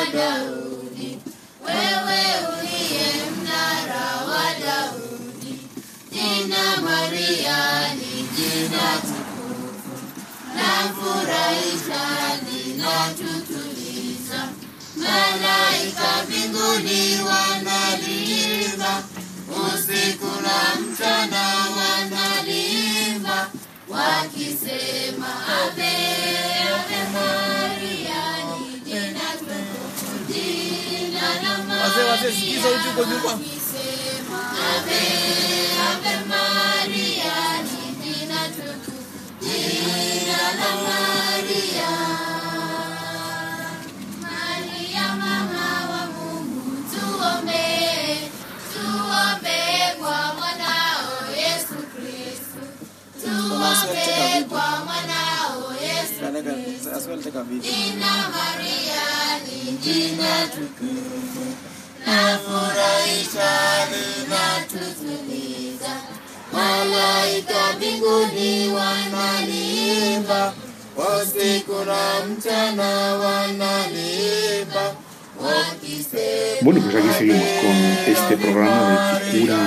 wewe 1.67 2.23
uliye 2.53 3.13
mnara 3.31 4.07
wa 4.29 4.45
Daudi. 4.65 5.59
Jina 6.13 6.81
Maria 6.85 7.95
ni 7.95 8.23
jina 8.37 8.87
tukufu. 9.01 9.97
Lafurahisha 10.57 12.03
linatutuliza 12.47 13.66
malaika 14.97 16.23
mbinguni 16.29 17.19
wanaliimba, 17.23 19.03
usiku 19.49 20.27
na 20.43 20.81
mchana 20.81 21.45
wanaliimba, 21.77 23.51
wakisema 23.89 25.29
ave 25.63 25.97
ave 26.75 27.01
maria 27.13 28.23
ni 28.61 28.81
jina 28.81 29.21
tukufu 29.39 30.33
jina 30.33 31.29
la 31.43 31.59
maria 31.59 32.05
wakisema 33.35 34.41
ave 34.77 35.03
ave 35.89 36.15
maria 36.29 37.63
ni 37.63 37.97
jina 38.05 38.41
tukufu 38.49 38.97
jina 39.41 40.43
la 40.59 40.71
maria 40.83 40.87
maria 40.87 42.16
malaika 66.53 67.73
mbinguni 67.77 68.69
usiku 70.97 71.85
na 71.85 72.01
mchana 72.27 73.17
Bueno, 76.63 76.81
pues 76.81 76.97
aquí 76.97 77.09
seguimos 77.19 77.49
con 77.61 77.77
este 78.13 78.37
programa 78.37 79.21
de 79.21 79.41
Cura 79.41 79.59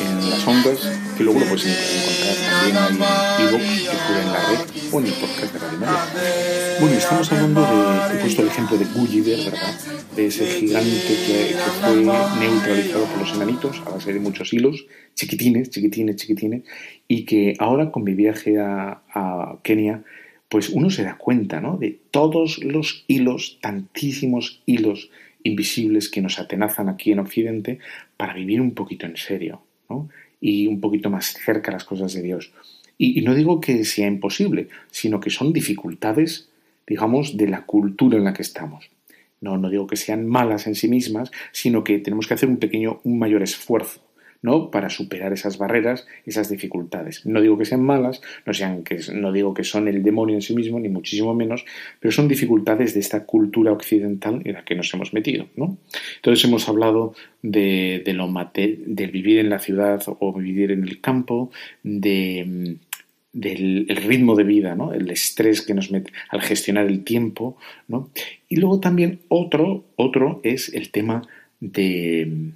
en 0.00 0.30
las 0.30 0.46
ondas, 0.46 0.78
que 1.18 1.24
luego 1.24 1.40
lo 1.40 1.46
puedes 1.46 1.66
encontrar 1.66 2.36
también 2.48 2.76
en 2.76 3.48
iVoox, 3.48 3.66
que 3.88 4.20
en 4.22 4.32
la 4.32 4.40
red, 4.48 4.92
o 4.92 5.00
en 5.00 5.06
el 5.06 5.12
podcast 5.14 5.52
de 5.52 5.58
Radio 5.58 5.78
María. 5.80 6.78
Bueno, 6.80 6.96
estamos 6.96 7.32
hablando 7.32 7.60
de, 7.60 8.14
he 8.14 8.20
puesto 8.20 8.42
el 8.42 8.48
ejemplo 8.48 8.78
de 8.78 8.84
Gulliver, 8.84 9.38
¿verdad? 9.50 9.80
De 10.14 10.26
ese 10.26 10.46
gigante 10.46 10.90
que, 11.26 11.48
que 11.48 11.54
fue 11.80 11.96
neutralizado 12.38 13.04
por 13.06 13.18
los 13.18 13.34
enanitos 13.34 13.82
a 13.84 13.90
base 13.90 14.12
de 14.12 14.20
muchos 14.20 14.52
hilos, 14.52 14.86
chiquitines, 15.16 15.70
chiquitines, 15.70 16.16
chiquitines, 16.16 16.62
y 17.08 17.24
que 17.24 17.56
ahora 17.58 17.90
con 17.90 18.04
mi 18.04 18.14
viaje 18.14 18.60
a, 18.60 19.02
a 19.12 19.58
Kenia, 19.64 20.04
pues 20.48 20.68
uno 20.68 20.88
se 20.88 21.02
da 21.02 21.18
cuenta, 21.18 21.60
¿no? 21.60 21.78
De 21.78 21.98
todos 22.12 22.62
los 22.62 23.04
hilos, 23.08 23.58
tantísimos 23.60 24.62
hilos 24.66 25.10
invisibles 25.42 26.08
que 26.08 26.20
nos 26.20 26.38
atenazan 26.38 26.88
aquí 26.88 27.10
en 27.10 27.18
Occidente 27.18 27.80
para 28.16 28.34
vivir 28.34 28.60
un 28.60 28.74
poquito 28.74 29.04
en 29.06 29.16
serio, 29.16 29.62
¿no? 29.90 30.08
Y 30.40 30.66
un 30.66 30.80
poquito 30.80 31.10
más 31.10 31.32
cerca 31.32 31.72
las 31.72 31.84
cosas 31.84 32.12
de 32.14 32.22
Dios. 32.22 32.52
Y, 32.96 33.18
y 33.18 33.22
no 33.22 33.34
digo 33.34 33.60
que 33.60 33.84
sea 33.84 34.06
imposible, 34.06 34.68
sino 34.90 35.20
que 35.20 35.30
son 35.30 35.52
dificultades, 35.52 36.48
digamos, 36.86 37.36
de 37.36 37.48
la 37.48 37.64
cultura 37.64 38.18
en 38.18 38.24
la 38.24 38.34
que 38.34 38.42
estamos. 38.42 38.90
No, 39.40 39.56
no 39.56 39.70
digo 39.70 39.86
que 39.86 39.96
sean 39.96 40.26
malas 40.26 40.66
en 40.66 40.74
sí 40.74 40.88
mismas, 40.88 41.30
sino 41.52 41.84
que 41.84 41.98
tenemos 41.98 42.26
que 42.26 42.34
hacer 42.34 42.48
un 42.48 42.56
pequeño, 42.56 43.00
un 43.04 43.18
mayor 43.18 43.42
esfuerzo. 43.42 44.00
¿No? 44.42 44.70
para 44.70 44.90
superar 44.90 45.32
esas 45.32 45.58
barreras, 45.58 46.06
esas 46.26 46.48
dificultades. 46.48 47.26
No 47.26 47.40
digo 47.40 47.58
que 47.58 47.64
sean 47.64 47.82
malas, 47.82 48.22
no, 48.46 48.54
sean 48.54 48.84
que, 48.84 48.98
no 49.14 49.32
digo 49.32 49.54
que 49.54 49.64
son 49.64 49.88
el 49.88 50.02
demonio 50.02 50.36
en 50.36 50.42
sí 50.42 50.54
mismo, 50.54 50.78
ni 50.78 50.88
muchísimo 50.88 51.34
menos, 51.34 51.64
pero 52.00 52.12
son 52.12 52.28
dificultades 52.28 52.94
de 52.94 53.00
esta 53.00 53.24
cultura 53.24 53.72
occidental 53.72 54.42
en 54.44 54.52
la 54.52 54.64
que 54.64 54.74
nos 54.74 54.92
hemos 54.94 55.12
metido. 55.12 55.46
¿no? 55.56 55.78
Entonces 56.16 56.44
hemos 56.44 56.68
hablado 56.68 57.14
de, 57.42 58.02
de 58.04 58.12
lo 58.14 58.28
del 58.54 59.10
vivir 59.10 59.38
en 59.38 59.50
la 59.50 59.58
ciudad 59.58 60.02
o 60.06 60.32
vivir 60.32 60.70
en 60.70 60.84
el 60.84 61.00
campo, 61.00 61.50
de 61.82 62.78
del 63.32 63.86
ritmo 63.88 64.34
de 64.34 64.44
vida, 64.44 64.74
¿no? 64.74 64.92
el 64.92 65.10
estrés 65.10 65.62
que 65.62 65.74
nos 65.74 65.90
mete 65.90 66.12
al 66.30 66.40
gestionar 66.40 66.86
el 66.86 67.04
tiempo. 67.04 67.56
¿no? 67.86 68.10
Y 68.48 68.56
luego 68.56 68.80
también 68.80 69.20
otro, 69.28 69.84
otro 69.96 70.40
es 70.42 70.72
el 70.74 70.90
tema 70.90 71.22
de, 71.60 72.52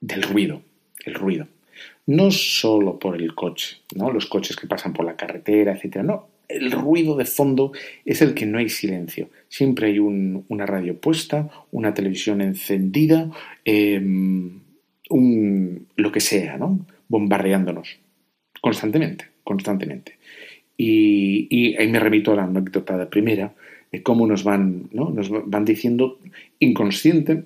del 0.00 0.22
ruido, 0.22 0.62
el 1.04 1.14
ruido. 1.14 1.46
No 2.06 2.30
solo 2.30 2.98
por 2.98 3.20
el 3.20 3.34
coche, 3.34 3.78
¿no? 3.94 4.10
los 4.10 4.26
coches 4.26 4.56
que 4.56 4.66
pasan 4.66 4.92
por 4.92 5.04
la 5.04 5.16
carretera, 5.16 5.72
etc. 5.72 5.96
No, 5.98 6.28
el 6.48 6.70
ruido 6.70 7.16
de 7.16 7.24
fondo 7.24 7.72
es 8.04 8.22
el 8.22 8.34
que 8.34 8.46
no 8.46 8.58
hay 8.58 8.68
silencio. 8.68 9.30
Siempre 9.48 9.88
hay 9.88 9.98
una 9.98 10.66
radio 10.66 10.96
puesta, 10.98 11.48
una 11.70 11.94
televisión 11.94 12.40
encendida, 12.40 13.30
em, 13.64 14.60
un, 15.10 15.86
lo 15.96 16.12
que 16.12 16.20
sea, 16.20 16.56
¿no? 16.58 16.84
bombardeándonos 17.08 17.98
constantemente 18.60 19.32
constantemente. 19.44 20.18
Y, 20.76 21.76
ahí 21.76 21.88
me 21.88 22.00
remito 22.00 22.32
a 22.32 22.36
la 22.36 22.44
anécdota 22.44 22.96
de 22.96 23.06
primera, 23.06 23.54
de 23.90 24.02
cómo 24.02 24.26
nos 24.26 24.42
van, 24.42 24.88
¿no? 24.92 25.10
nos 25.10 25.30
van 25.30 25.64
diciendo 25.64 26.18
inconsciente, 26.58 27.44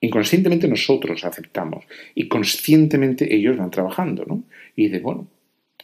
inconscientemente 0.00 0.68
nosotros 0.68 1.24
aceptamos 1.24 1.84
y 2.14 2.28
conscientemente 2.28 3.34
ellos 3.34 3.56
van 3.56 3.70
trabajando, 3.70 4.24
¿no? 4.24 4.44
Y 4.76 4.88
de, 4.88 5.00
bueno, 5.00 5.28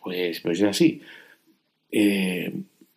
pues, 0.02 0.40
pues 0.40 0.60
es 0.60 0.68
así. 0.68 1.00
Eh, 1.90 2.52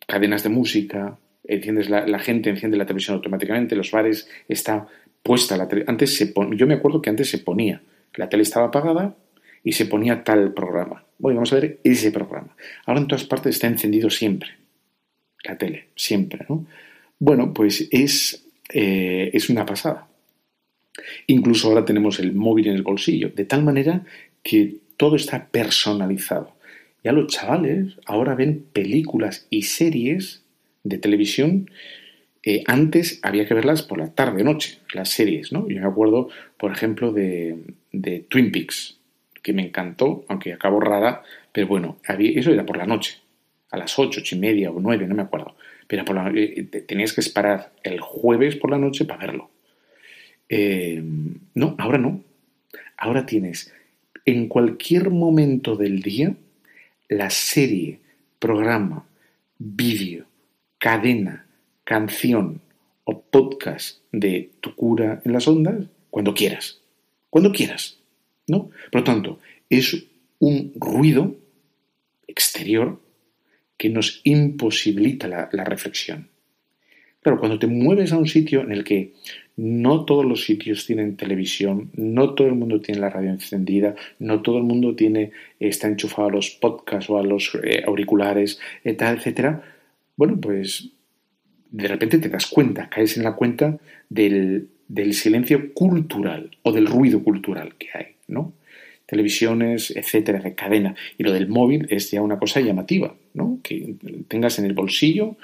cadenas 0.06 0.42
de 0.42 0.48
música, 0.48 1.18
enciendes 1.44 1.88
la, 1.88 2.18
gente 2.18 2.50
enciende 2.50 2.76
la 2.76 2.86
televisión 2.86 3.16
automáticamente, 3.16 3.76
los 3.76 3.90
bares 3.90 4.28
está 4.48 4.86
puesta 5.22 5.56
la 5.56 5.68
Antes 5.86 6.16
se 6.16 6.32
yo 6.52 6.66
me 6.66 6.74
acuerdo 6.74 7.02
que 7.02 7.10
antes 7.10 7.28
se 7.28 7.38
ponía, 7.38 7.82
la 8.14 8.28
tele 8.28 8.42
estaba 8.42 8.66
apagada 8.66 9.16
y 9.64 9.72
se 9.72 9.86
ponía 9.86 10.24
tal 10.24 10.54
programa. 10.54 11.04
Bueno, 11.18 11.36
vamos 11.36 11.52
a 11.52 11.56
ver 11.60 11.80
ese 11.84 12.12
programa. 12.12 12.56
Ahora 12.86 13.00
en 13.00 13.08
todas 13.08 13.24
partes 13.24 13.56
está 13.56 13.66
encendido 13.66 14.08
siempre. 14.08 14.50
La 15.44 15.58
tele, 15.58 15.88
siempre, 15.94 16.46
¿no? 16.48 16.66
Bueno, 17.18 17.52
pues 17.52 17.88
es, 17.90 18.44
eh, 18.72 19.30
es 19.32 19.50
una 19.50 19.66
pasada. 19.66 20.08
Incluso 21.26 21.68
ahora 21.68 21.84
tenemos 21.84 22.18
el 22.18 22.32
móvil 22.32 22.68
en 22.68 22.74
el 22.74 22.82
bolsillo, 22.82 23.30
de 23.30 23.44
tal 23.44 23.64
manera 23.64 24.04
que 24.42 24.76
todo 24.96 25.16
está 25.16 25.46
personalizado. 25.46 26.54
Ya 27.04 27.12
los 27.12 27.28
chavales 27.28 27.94
ahora 28.06 28.34
ven 28.34 28.64
películas 28.72 29.46
y 29.50 29.62
series 29.62 30.42
de 30.82 30.98
televisión. 30.98 31.70
Eh, 32.42 32.62
antes 32.66 33.20
había 33.22 33.46
que 33.46 33.54
verlas 33.54 33.82
por 33.82 33.98
la 33.98 34.14
tarde, 34.14 34.44
noche, 34.44 34.78
las 34.92 35.10
series, 35.10 35.52
¿no? 35.52 35.68
Yo 35.68 35.80
me 35.80 35.86
acuerdo, 35.86 36.28
por 36.56 36.72
ejemplo, 36.72 37.12
de, 37.12 37.58
de 37.92 38.20
Twin 38.20 38.52
Peaks 38.52 38.98
que 39.42 39.52
me 39.52 39.62
encantó, 39.62 40.24
aunque 40.28 40.52
acabó 40.52 40.80
rara, 40.80 41.22
pero 41.52 41.66
bueno, 41.66 41.98
eso 42.06 42.52
era 42.52 42.66
por 42.66 42.76
la 42.76 42.86
noche, 42.86 43.18
a 43.70 43.78
las 43.78 43.98
ocho, 43.98 44.20
ocho 44.20 44.36
y 44.36 44.38
media 44.38 44.70
o 44.70 44.80
nueve, 44.80 45.06
no 45.06 45.14
me 45.14 45.22
acuerdo. 45.22 45.56
Pero 45.86 46.04
eh, 46.34 46.64
tenías 46.86 47.14
que 47.14 47.22
esperar 47.22 47.72
el 47.82 48.00
jueves 48.00 48.56
por 48.56 48.70
la 48.70 48.78
noche 48.78 49.06
para 49.06 49.26
verlo. 49.26 49.50
Eh, 50.48 51.02
no, 51.54 51.74
ahora 51.78 51.98
no. 51.98 52.22
Ahora 52.96 53.26
tienes 53.26 53.72
en 54.24 54.48
cualquier 54.48 55.10
momento 55.10 55.76
del 55.76 56.02
día 56.02 56.34
la 57.08 57.30
serie, 57.30 58.00
programa, 58.38 59.06
vídeo, 59.58 60.26
cadena, 60.78 61.46
canción 61.84 62.60
o 63.04 63.22
podcast 63.22 64.00
de 64.12 64.50
tu 64.60 64.74
cura 64.74 65.22
en 65.24 65.32
las 65.32 65.48
ondas 65.48 65.86
cuando 66.10 66.34
quieras. 66.34 66.82
Cuando 67.30 67.52
quieras. 67.52 67.98
¿no? 68.48 68.70
Por 68.90 69.00
lo 69.00 69.04
tanto, 69.04 69.38
es 69.70 70.06
un 70.38 70.72
ruido 70.76 71.36
exterior 72.26 73.00
que 73.76 73.88
nos 73.88 74.20
imposibilita 74.24 75.28
la, 75.28 75.64
reflexión. 75.64 76.28
Claro, 77.22 77.38
cuando 77.38 77.58
te 77.58 77.66
mueves 77.66 78.12
a 78.12 78.18
un 78.18 78.26
sitio 78.26 78.60
en 78.62 78.72
el 78.72 78.84
que 78.84 79.14
no 79.58 80.06
todos 80.06 80.24
los 80.24 80.44
sitios 80.44 80.86
tienen 80.86 81.16
televisión, 81.16 81.90
no 81.94 82.34
todo 82.34 82.46
el 82.46 82.54
mundo 82.54 82.80
tiene 82.80 83.00
la 83.00 83.10
radio 83.10 83.30
encendida, 83.30 83.94
no 84.18 84.40
todo 84.40 84.56
el 84.56 84.64
mundo 84.64 84.94
tiene, 84.94 85.32
está 85.60 85.88
enchufado 85.88 86.28
a 86.28 86.32
los 86.32 86.50
podcasts 86.50 87.10
o 87.10 87.18
a 87.18 87.22
los 87.22 87.58
eh, 87.62 87.82
auriculares, 87.86 88.58
etcétera, 88.84 89.62
bueno, 90.16 90.40
pues 90.40 90.88
de 91.70 91.88
repente 91.88 92.18
te 92.18 92.30
das 92.30 92.46
cuenta, 92.46 92.88
caes 92.88 93.18
en 93.18 93.24
la 93.24 93.34
cuenta 93.34 93.78
del 94.08 94.68
silencio 95.12 95.74
cultural 95.74 96.56
o 96.62 96.72
del 96.72 96.86
ruido 96.86 97.22
cultural 97.22 97.74
que 97.76 97.88
hay. 97.92 98.06
¿no? 98.28 98.54
televisiones, 99.08 99.90
etcétera, 99.90 100.38
de 100.38 100.54
cadena. 100.54 100.94
Y 101.16 101.22
lo 101.22 101.32
del 101.32 101.48
móvil 101.48 101.86
es 101.88 102.10
ya 102.10 102.20
una 102.20 102.38
cosa 102.38 102.60
llamativa, 102.60 103.16
¿no? 103.32 103.58
Que 103.62 103.94
tengas 104.28 104.58
en 104.58 104.66
el 104.66 104.74
bolsillo 104.74 105.38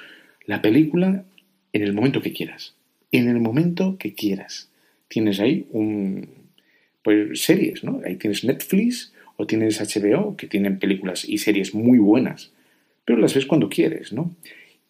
la 0.45 0.61
película 0.61 1.25
en 1.73 1.83
el 1.83 1.95
momento 1.95 2.21
que 2.21 2.35
quieras. 2.35 2.77
En 3.17 3.29
el 3.29 3.39
momento 3.39 3.97
que 3.97 4.13
quieras. 4.13 4.73
Tienes 5.07 5.39
ahí 5.39 5.69
un 5.71 6.29
pues 7.05 7.43
series, 7.43 7.85
¿no? 7.85 8.01
Ahí 8.05 8.17
tienes 8.17 8.43
Netflix 8.43 9.13
o 9.37 9.47
tienes 9.47 9.81
HBO 9.81 10.37
que 10.37 10.49
tienen 10.49 10.81
películas 10.81 11.25
y 11.25 11.39
series 11.39 11.77
muy 11.77 11.99
buenas, 11.99 12.51
pero 13.05 13.21
las 13.21 13.33
ves 13.33 13.47
cuando 13.47 13.69
quieres, 13.69 14.13
¿no? 14.13 14.35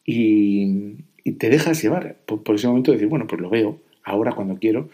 Y, 0.07 0.95
te 1.39 1.51
dejas 1.51 1.83
llevar 1.83 2.17
por, 2.25 2.55
ese 2.55 2.67
momento 2.67 2.93
de 2.93 2.97
decir, 2.97 3.11
bueno, 3.11 3.27
pues 3.27 3.43
lo 3.43 3.51
veo 3.51 3.83
ahora 4.05 4.33
cuando 4.33 4.57
quiero 4.57 4.89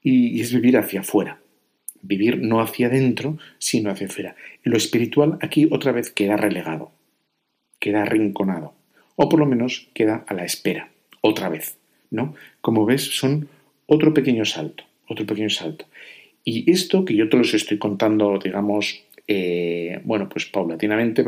y 0.00 0.40
es 0.40 0.52
vivir 0.52 0.76
hacia 0.76 1.00
afuera 1.00 1.40
Vivir 2.02 2.38
no 2.38 2.60
hacia 2.60 2.86
adentro, 2.86 3.36
sino 3.58 3.90
hacia 3.90 4.06
afuera. 4.06 4.36
Lo 4.62 4.76
espiritual 4.76 5.38
aquí 5.42 5.66
otra 5.72 5.90
vez 5.90 6.12
queda 6.12 6.36
relegado, 6.36 6.92
queda 7.80 8.02
arrinconado, 8.02 8.74
o 9.16 9.28
por 9.28 9.40
lo 9.40 9.46
menos 9.46 9.90
queda 9.92 10.24
a 10.28 10.34
la 10.34 10.44
espera, 10.44 10.90
otra 11.20 11.48
vez, 11.48 11.79
¿no? 12.10 12.34
Como 12.60 12.84
ves, 12.86 13.02
son 13.02 13.48
otro 13.86 14.12
pequeño 14.14 14.44
salto, 14.44 14.84
otro 15.08 15.26
pequeño 15.26 15.50
salto. 15.50 15.86
Y 16.44 16.70
esto 16.70 17.04
que 17.04 17.14
yo 17.14 17.28
te 17.28 17.36
los 17.36 17.52
estoy 17.54 17.78
contando, 17.78 18.38
digamos, 18.38 19.02
eh, 19.26 20.00
bueno, 20.04 20.28
pues 20.28 20.46
paulatinamente, 20.46 21.24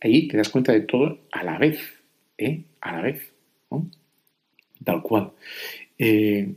ahí 0.00 0.28
te 0.28 0.36
das 0.36 0.48
cuenta 0.48 0.72
de 0.72 0.80
todo 0.80 1.18
a 1.32 1.42
la 1.42 1.58
vez, 1.58 1.80
¿eh? 2.38 2.62
A 2.80 2.92
la 2.92 3.02
vez, 3.02 3.32
Tal 4.84 5.02
cual. 5.02 5.32
Eh, 5.98 6.54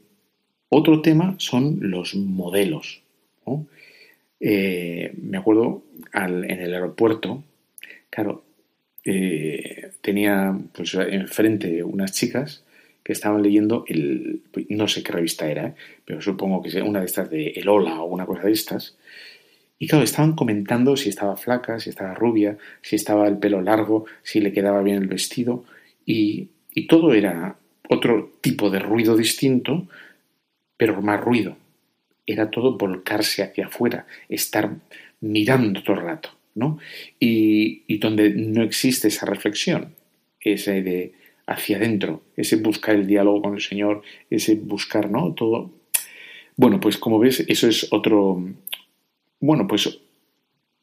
otro 0.70 1.02
tema 1.02 1.36
son 1.38 1.78
los 1.82 2.16
modelos. 2.16 3.02
Eh, 4.40 5.14
me 5.22 5.38
acuerdo 5.38 5.84
en 6.14 6.50
el 6.50 6.74
aeropuerto, 6.74 7.44
claro, 8.10 8.44
eh, 9.06 9.92
tenía 10.02 10.58
pues 10.74 10.94
enfrente 10.96 11.84
unas 11.84 12.12
chicas 12.12 12.63
que 13.04 13.14
estaban 13.14 13.44
leyendo 13.44 13.86
el, 13.88 14.42
no 14.70 14.88
sé 14.88 15.04
qué 15.04 15.12
revista 15.12 15.50
era, 15.50 15.76
pero 16.06 16.22
supongo 16.22 16.62
que 16.62 16.82
una 16.82 17.00
de 17.00 17.06
estas 17.06 17.30
de 17.30 17.48
El 17.50 17.68
Ola 17.70 18.02
o 18.02 18.06
una 18.06 18.26
cosa 18.26 18.44
de 18.44 18.52
estas. 18.52 18.98
Y 19.78 19.88
claro, 19.88 20.04
estaban 20.04 20.34
comentando 20.34 20.96
si 20.96 21.10
estaba 21.10 21.36
flaca, 21.36 21.80
si 21.80 21.90
estaba 21.90 22.14
rubia, 22.14 22.58
si 22.82 22.96
estaba 22.96 23.28
el 23.28 23.38
pelo 23.38 23.62
largo, 23.62 24.06
si 24.22 24.40
le 24.40 24.54
quedaba 24.54 24.82
bien 24.82 24.98
el 24.98 25.08
vestido. 25.08 25.66
Y, 26.06 26.50
y 26.74 26.88
todo 26.88 27.14
era 27.14 27.58
otro 27.90 28.32
tipo 28.42 28.70
de 28.70 28.80
ruido 28.80 29.18
distinto, 29.18 29.88
pero 30.78 31.02
más 31.02 31.20
ruido 31.20 31.58
era 32.26 32.50
todo 32.50 32.78
volcarse 32.78 33.44
hacia 33.44 33.68
afuera, 33.68 34.08
estar 34.30 34.76
mirando 35.22 35.84
todo 35.84 35.98
el 35.98 36.04
rato, 36.04 36.30
¿no? 36.56 36.80
Y, 37.20 37.98
donde 37.98 38.32
no 38.32 38.64
existe 38.64 39.08
esa 39.08 39.26
reflexión, 39.26 39.94
ese 40.40 40.82
de 40.82 41.14
hacia 41.48 41.78
adentro, 41.78 42.22
ese 42.36 42.58
buscar 42.58 42.96
el 42.96 43.08
diálogo 43.08 43.42
con 43.42 43.54
el 43.56 43.62
Señor, 43.62 44.02
ese 44.30 44.56
buscar, 44.56 45.10
¿no? 45.10 45.34
Todo. 45.34 45.72
Bueno, 46.56 46.80
pues 46.80 46.98
como 46.98 47.20
ves, 47.20 47.44
eso 47.48 47.68
es 47.68 47.88
otro, 47.92 48.44
bueno, 49.40 49.68
pues 49.68 50.00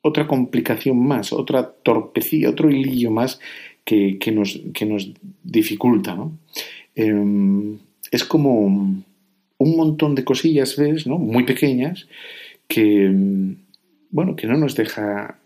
otra 0.03 0.27
complicación 0.27 0.99
más, 0.99 1.33
otra 1.33 1.71
torpecilla, 1.71 2.51
otro 2.51 2.71
hilillo 2.71 3.11
más 3.11 3.41
que, 3.85 4.19
nos, 4.33 4.61
que 4.73 4.87
nos 4.87 5.13
dificulta, 5.43 6.15
¿no? 6.15 6.39
Em, 6.95 7.79
es 8.11 8.25
como 8.25 8.67
un 9.61 9.77
montón 9.77 10.15
de 10.15 10.25
cosillas, 10.25 10.77
¿ves? 10.77 11.07
¿no? 11.07 11.19
Muy 11.19 11.45
pequeñas, 11.45 12.09
que, 12.67 13.11
bueno, 14.11 14.37
que 14.37 14.47
no 14.47 14.57
nos 14.57 14.75
deja 14.75 15.40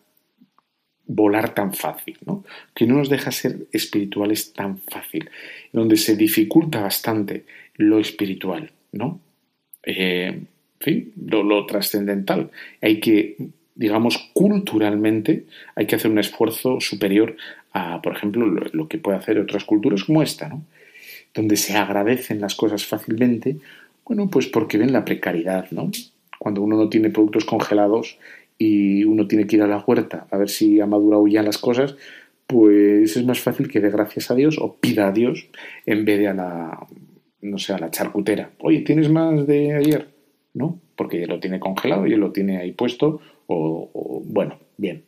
volar 1.07 1.55
tan 1.55 1.75
fácil, 1.75 2.17
¿no? 2.25 2.45
que 2.75 2.87
no 2.87 2.97
nos 2.97 3.09
deja 3.09 3.31
ser 3.31 3.67
espirituales 3.73 4.53
tan 4.53 4.79
fácil, 4.79 5.31
donde 5.73 5.97
se 5.97 6.17
dificulta 6.17 6.81
bastante 6.81 7.45
lo 7.77 7.99
espiritual, 7.99 8.71
¿no? 8.93 9.21
Eh, 9.83 10.45
lo, 11.27 11.67
trascendental. 11.67 12.51
Hay 12.81 13.01
que, 13.01 13.37
digamos, 13.75 14.31
culturalmente, 14.33 15.47
hay 15.75 15.87
que 15.87 15.97
hacer 15.97 16.11
un 16.11 16.19
esfuerzo 16.19 16.81
superior 16.81 17.37
a, 17.73 18.03
por 18.03 18.17
ejemplo, 18.17 18.47
lo, 18.47 18.89
que 18.89 18.99
puede 18.99 19.19
hacer 19.19 19.39
otras 19.39 19.65
culturas 19.65 20.05
como 20.05 20.23
esta, 20.23 20.49
¿no? 20.49 20.65
Donde 21.33 21.57
se 21.57 21.77
agradecen 21.77 22.41
las 22.41 22.55
cosas 22.55 22.85
fácilmente, 22.85 23.57
bueno, 24.05 24.29
pues 24.31 24.47
porque 24.47 24.79
ven 24.79 24.93
la 24.93 25.05
precariedad, 25.05 25.71
¿no? 25.71 25.91
Cuando 26.39 26.63
uno 26.63 26.77
no 26.77 26.89
tiene 26.89 27.11
productos 27.11 27.45
congelados 27.45 28.19
y 28.59 29.05
uno 29.05 29.27
tiene 29.27 29.47
que 29.47 29.57
ir 29.57 29.63
a 29.63 29.67
la 29.67 29.85
huerta 29.85 30.27
a 30.31 30.39
ver 30.39 30.49
si 30.49 30.81
ha 30.81 30.87
madurado 30.87 31.27
ya 31.27 31.43
las 31.43 31.59
cosas, 31.59 31.97
pues 32.47 33.17
es 33.17 33.25
más 33.25 33.41
fácil 33.41 33.69
que 33.69 33.81
dé 33.81 33.91
gracias 33.91 34.31
a 34.31 34.35
Dios 34.35 34.59
o 34.59 34.77
pida 34.77 35.09
a 35.09 35.13
Dios 35.13 35.49
en 35.87 36.05
vez 36.05 36.19
de 36.19 36.29
a 36.29 36.35
la, 36.35 36.87
no 37.43 37.59
sé, 37.59 37.73
a 37.73 37.79
la 37.79 37.91
charcutera. 37.91 38.51
Oye, 38.59 38.81
¿tienes 38.81 39.11
más 39.11 39.47
de 39.47 39.75
ayer? 39.75 40.15
¿no? 40.55 40.81
Porque 40.97 41.21
ya 41.21 41.27
lo 41.27 41.41
tiene 41.41 41.61
congelado, 41.61 42.07
y 42.07 42.15
lo 42.17 42.33
tiene 42.33 42.59
ahí 42.59 42.73
puesto, 42.73 43.21
o, 43.47 44.23
bueno, 44.25 44.59
bien. 44.79 45.05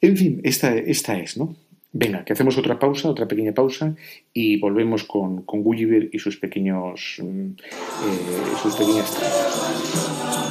En 0.00 0.16
fin, 0.16 0.40
esta, 0.42 0.74
esta 0.74 1.18
es, 1.18 1.36
¿no? 1.36 1.54
Venga, 1.92 2.24
que 2.24 2.32
hacemos 2.32 2.58
otra 2.58 2.78
pausa, 2.78 3.08
otra 3.08 3.28
pequeña 3.28 3.52
pausa, 3.52 3.94
y 4.32 4.58
volvemos 4.58 5.04
con, 5.04 5.42
con 5.42 5.62
Gulliver 5.62 6.08
y 6.12 6.18
sus 6.18 6.36
pequeños, 6.38 7.18
mm, 7.22 7.50
eh, 7.50 8.56
sus 8.62 8.74
pequeñas 8.74 10.47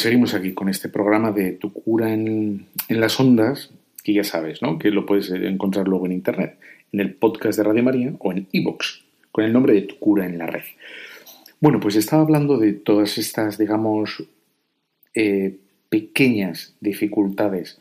pues 0.00 0.04
seguimos 0.04 0.32
aquí 0.32 0.54
con 0.54 0.70
este 0.70 0.88
programa 0.88 1.30
de 1.30 1.52
Tu 1.52 1.74
cura 1.74 2.10
en, 2.14 2.68
las 2.88 3.20
ondas, 3.20 3.70
que 4.02 4.14
ya 4.14 4.24
sabes, 4.24 4.62
¿no? 4.62 4.78
Que 4.78 4.90
lo 4.90 5.04
puedes 5.04 5.30
encontrar 5.30 5.88
luego 5.88 6.06
en 6.06 6.12
internet, 6.12 6.58
en 6.90 7.00
el 7.00 7.12
podcast 7.12 7.58
de 7.58 7.64
Radio 7.64 7.82
María 7.82 8.14
o 8.18 8.32
en 8.32 8.48
iVoox, 8.50 9.02
con 9.30 9.44
el 9.44 9.52
nombre 9.52 9.74
de 9.74 9.82
Tu 9.82 9.98
cura 9.98 10.24
en 10.24 10.38
la 10.38 10.46
red. 10.46 10.62
Bueno, 11.60 11.80
pues 11.80 11.96
estaba 11.96 12.22
hablando 12.22 12.56
de 12.56 12.72
todas 12.72 13.18
estas, 13.18 13.58
digamos, 13.58 14.24
eh, 15.14 15.58
pequeñas 15.90 16.74
dificultades 16.80 17.78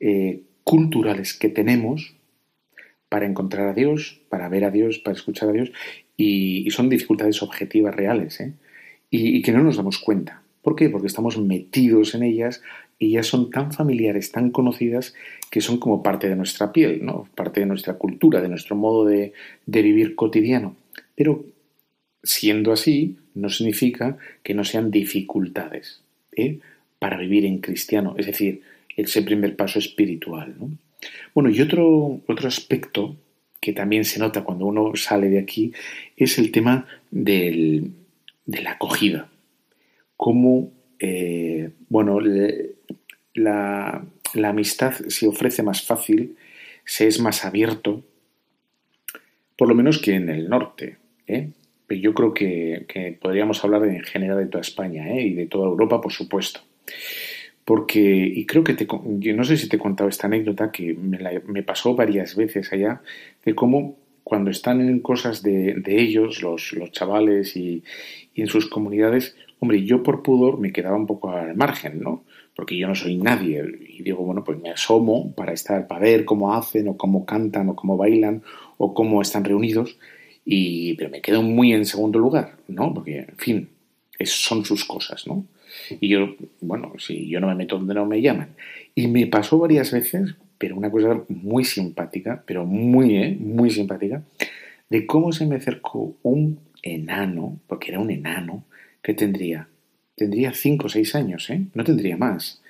eh, 0.00 0.42
culturales 0.64 1.32
que 1.32 1.48
tenemos 1.48 2.16
para 3.08 3.24
encontrar 3.24 3.68
a 3.68 3.72
Dios, 3.72 4.20
para 4.30 4.48
ver 4.48 4.64
a 4.64 4.72
Dios, 4.72 4.98
para 4.98 5.16
escuchar 5.16 5.50
a 5.50 5.52
Dios, 5.52 5.70
y, 6.16 6.68
son 6.72 6.88
dificultades 6.88 7.40
objetivas 7.40 7.94
reales, 7.94 8.40
¿eh? 8.40 8.52
y 9.10 9.42
que 9.42 9.52
no 9.52 9.62
nos 9.62 9.76
damos 9.76 10.00
cuenta. 10.00 10.41
¿Por 10.62 10.76
qué? 10.76 10.88
Porque 10.88 11.08
estamos 11.08 11.38
metidos 11.38 12.14
en 12.14 12.22
ellas 12.22 12.62
y 12.98 13.10
ya 13.10 13.24
son 13.24 13.50
tan 13.50 13.72
familiares, 13.72 14.30
tan 14.30 14.50
conocidas, 14.50 15.14
que 15.50 15.60
son 15.60 15.78
como 15.78 16.04
parte 16.04 16.28
de 16.28 16.36
nuestra 16.36 16.72
piel, 16.72 17.04
¿no? 17.04 17.28
parte 17.34 17.60
de 17.60 17.66
nuestra 17.66 17.94
cultura, 17.94 18.40
de 18.40 18.48
nuestro 18.48 18.76
modo 18.76 19.04
de, 19.04 19.32
vivir 19.66 20.14
cotidiano. 20.14 20.76
Pero 21.16 21.44
siendo 22.22 22.72
así, 22.72 23.16
no 23.34 23.48
significa 23.48 24.18
que 24.44 24.54
no 24.54 24.62
sean 24.62 24.92
dificultades 24.92 26.00
¿eh? 26.36 26.60
para 27.00 27.18
vivir 27.18 27.44
en 27.44 27.58
cristiano, 27.58 28.14
es 28.16 28.26
decir, 28.26 28.62
ese 28.96 29.22
primer 29.22 29.56
paso 29.56 29.80
espiritual. 29.80 30.54
¿no? 30.60 30.70
Bueno, 31.34 31.50
y 31.50 31.60
otro, 31.60 32.20
otro 32.28 32.46
aspecto 32.46 33.16
que 33.60 33.72
también 33.72 34.04
se 34.04 34.20
nota 34.20 34.44
cuando 34.44 34.66
uno 34.66 34.94
sale 34.94 35.28
de 35.28 35.40
aquí 35.40 35.72
es 36.16 36.38
el 36.38 36.52
tema 36.52 36.86
de 37.10 37.90
la 38.46 38.72
acogida 38.72 39.31
cómo, 40.22 40.70
eh, 41.00 41.70
bueno, 41.88 42.20
la, 43.34 44.04
amistad 44.44 44.92
se 44.92 45.26
ofrece 45.26 45.64
más 45.64 45.82
fácil, 45.82 46.36
se 46.84 47.08
es 47.08 47.18
más 47.18 47.44
abierto, 47.44 48.04
por 49.58 49.66
lo 49.66 49.74
menos 49.74 49.98
que 49.98 50.14
en 50.14 50.28
el 50.28 50.48
norte. 50.48 50.98
¿eh? 51.26 51.50
Pero 51.88 52.00
yo 52.00 52.14
creo 52.14 52.32
que, 52.34 53.18
podríamos 53.20 53.64
hablar 53.64 53.84
en 53.84 54.04
general 54.04 54.38
de 54.38 54.46
toda 54.46 54.60
España 54.60 55.10
¿eh? 55.10 55.22
y 55.22 55.34
de 55.34 55.46
toda 55.46 55.66
Europa, 55.66 56.00
por 56.00 56.12
supuesto. 56.12 56.60
Porque, 57.64 58.00
y 58.00 58.46
creo 58.46 58.62
que 58.62 58.74
te, 58.74 58.86
yo 58.86 59.34
no 59.34 59.42
sé 59.42 59.56
si 59.56 59.68
te 59.68 59.74
he 59.74 59.80
contado 59.80 60.08
esta 60.08 60.28
anécdota 60.28 60.70
que 60.70 60.94
me, 60.94 61.64
pasó 61.64 61.96
varias 61.96 62.36
veces 62.36 62.72
allá, 62.72 63.02
de 63.44 63.56
cómo 63.56 63.98
cuando 64.22 64.52
están 64.52 64.80
en 64.82 65.00
cosas 65.00 65.42
de, 65.42 65.82
ellos, 65.84 66.42
los, 66.42 66.72
chavales 66.92 67.56
y, 67.56 67.82
en 68.36 68.46
sus 68.46 68.70
comunidades, 68.70 69.34
Hombre, 69.62 69.84
yo 69.84 70.02
por 70.02 70.24
pudor 70.24 70.58
me 70.58 70.72
quedaba 70.72 70.96
un 70.96 71.06
poco 71.06 71.30
al 71.30 71.54
margen, 71.54 72.00
¿no? 72.00 72.24
Porque 72.56 72.76
yo 72.76 72.88
no 72.88 72.96
soy 72.96 73.16
nadie. 73.16 73.62
Y 73.88 74.02
digo, 74.02 74.24
bueno, 74.24 74.42
pues 74.42 74.60
me 74.60 74.70
asomo 74.70 75.32
para 75.36 75.52
estar, 75.52 75.86
para 75.86 76.00
ver 76.00 76.24
cómo 76.24 76.52
hacen, 76.52 76.88
o 76.88 76.96
cómo 76.96 77.24
cantan, 77.24 77.68
o 77.68 77.76
cómo 77.76 77.96
bailan, 77.96 78.42
o 78.78 78.92
cómo 78.92 79.22
están 79.22 79.44
reunidos. 79.44 79.96
Y, 80.44 80.94
pero 80.94 81.10
me 81.10 81.20
quedo 81.20 81.42
muy 81.42 81.72
en 81.72 81.86
segundo 81.86 82.18
lugar, 82.18 82.56
¿no? 82.66 82.92
Porque, 82.92 83.18
en 83.18 83.36
fin, 83.36 83.68
son 84.24 84.64
sus 84.64 84.84
cosas, 84.84 85.28
¿no? 85.28 85.46
Y 86.00 86.08
yo, 86.08 86.34
bueno, 86.60 86.94
si 86.98 87.28
yo 87.28 87.38
no 87.38 87.46
me 87.46 87.54
meto 87.54 87.78
donde 87.78 87.94
no 87.94 88.04
me 88.04 88.20
llaman. 88.20 88.56
Y 88.96 89.06
me 89.06 89.28
pasó 89.28 89.60
varias 89.60 89.92
veces, 89.92 90.34
pero 90.58 90.74
una 90.74 90.90
cosa 90.90 91.22
muy 91.28 91.64
simpática, 91.64 92.42
pero 92.44 92.66
muy, 92.66 93.16
¿eh? 93.16 93.36
muy 93.38 93.70
simpática, 93.70 94.24
de 94.90 95.06
cómo 95.06 95.30
se 95.30 95.46
me 95.46 95.54
acercó 95.54 96.16
un 96.24 96.58
enano, 96.82 97.60
porque 97.68 97.92
era 97.92 98.00
un 98.00 98.10
enano, 98.10 98.64
¿Qué 99.02 99.14
tendría? 99.14 99.68
Tendría 100.14 100.52
cinco 100.52 100.86
o 100.86 100.88
seis 100.88 101.14
años, 101.14 101.50
¿eh? 101.50 101.66
No 101.74 101.82
tendría 101.82 102.16
más. 102.16 102.62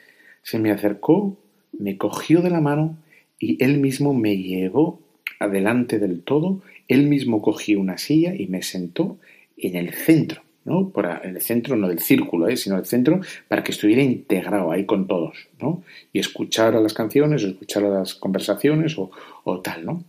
Se 0.42 0.58
me 0.58 0.70
acercó, 0.70 1.36
me 1.78 1.98
cogió 1.98 2.40
de 2.40 2.50
la 2.50 2.60
mano 2.60 2.96
y 3.38 3.62
él 3.62 3.78
mismo 3.78 4.14
me 4.14 4.36
llevó 4.38 5.00
adelante 5.38 5.98
del 5.98 6.22
todo, 6.22 6.62
él 6.88 7.06
mismo 7.06 7.42
cogió 7.42 7.80
una 7.80 7.98
silla 7.98 8.34
y 8.34 8.46
me 8.46 8.62
sentó 8.62 9.18
en 9.56 9.76
el 9.76 9.92
centro, 9.92 10.42
¿no? 10.64 10.88
Por 10.88 11.06
el 11.22 11.40
centro 11.42 11.76
no 11.76 11.88
del 11.88 11.98
círculo, 11.98 12.48
¿eh? 12.48 12.56
sino 12.56 12.78
el 12.78 12.86
centro 12.86 13.20
para 13.48 13.62
que 13.62 13.72
estuviera 13.72 14.02
integrado 14.02 14.70
ahí 14.70 14.86
con 14.86 15.06
todos, 15.06 15.48
¿no? 15.60 15.82
Y 16.12 16.18
escuchara 16.18 16.80
las 16.80 16.94
canciones, 16.94 17.44
o 17.44 17.48
escuchara 17.48 17.88
las 17.88 18.14
conversaciones 18.14 18.96
o, 18.96 19.10
o 19.44 19.60
tal, 19.60 19.84
¿no? 19.84 20.04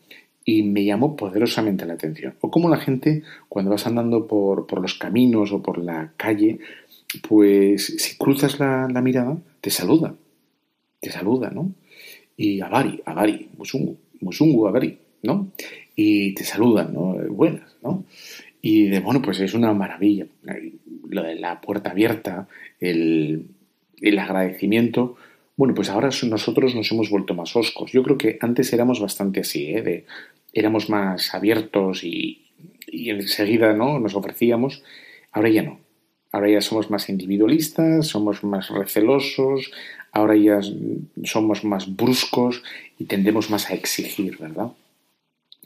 Y 0.45 0.63
me 0.63 0.83
llamó 0.83 1.15
poderosamente 1.15 1.85
la 1.85 1.93
atención. 1.93 2.35
O 2.41 2.51
como 2.51 2.69
la 2.69 2.77
gente, 2.77 3.23
cuando 3.49 3.71
vas 3.71 3.87
andando 3.87 4.27
por, 4.27 4.67
por 4.67 4.81
los 4.81 4.95
caminos 4.95 5.51
o 5.51 5.61
por 5.61 5.77
la 5.77 6.13
calle, 6.17 6.59
pues 7.27 7.85
si 7.97 8.17
cruzas 8.17 8.59
la, 8.59 8.87
mirada, 9.01 9.37
te 9.61 9.69
saluda. 9.69 10.15
Te 10.99 11.11
saluda, 11.11 11.49
¿no? 11.49 11.73
Y 12.35 12.61
Avari, 12.61 13.01
Avari, 13.05 13.49
Musungu, 13.57 13.97
Musungu, 14.21 14.67
Avari, 14.67 14.97
¿no? 15.21 15.51
Y 15.95 16.33
te 16.33 16.43
saludan, 16.43 16.93
¿no? 16.93 17.15
Buenas, 17.29 17.75
¿no? 17.81 18.05
Y 18.61 18.87
de, 18.87 18.99
bueno, 18.99 19.21
pues 19.21 19.39
es 19.41 19.53
una 19.53 19.73
maravilla. 19.73 20.25
Lo 21.09 21.23
de 21.23 21.35
la 21.35 21.61
puerta 21.61 21.91
abierta, 21.91 22.47
el, 22.79 23.47
el 24.01 24.19
agradecimiento, 24.19 25.17
bueno, 25.55 25.75
pues 25.75 25.89
ahora 25.89 26.09
nosotros 26.23 26.73
nos 26.73 26.91
hemos 26.91 27.09
vuelto 27.09 27.35
más 27.35 27.55
oscos. 27.55 27.91
Yo 27.91 28.01
creo 28.01 28.17
que 28.17 28.37
antes 28.41 28.73
éramos 28.73 28.99
bastante 28.99 29.41
así, 29.41 29.67
¿eh? 29.67 29.81
de 29.83 30.05
éramos 30.53 30.89
más 30.89 31.33
abiertos 31.33 32.03
y, 32.03 32.39
enseguida 32.87 33.73
¿no? 33.73 33.99
nos 33.99 34.15
ofrecíamos, 34.15 34.83
ahora 35.31 35.49
ya 35.49 35.63
no. 35.63 35.79
Ahora 36.31 36.49
ya 36.49 36.61
somos 36.61 36.89
más 36.89 37.09
individualistas, 37.09 38.07
somos 38.07 38.43
más 38.43 38.69
recelosos, 38.69 39.71
ahora 40.11 40.35
ya 40.35 40.61
somos 41.23 41.63
más 41.63 41.95
bruscos 41.95 42.63
y 42.97 43.05
tendemos 43.05 43.51
más 43.51 43.69
a 43.69 43.73
exigir, 43.73 44.37
¿verdad? 44.39 44.71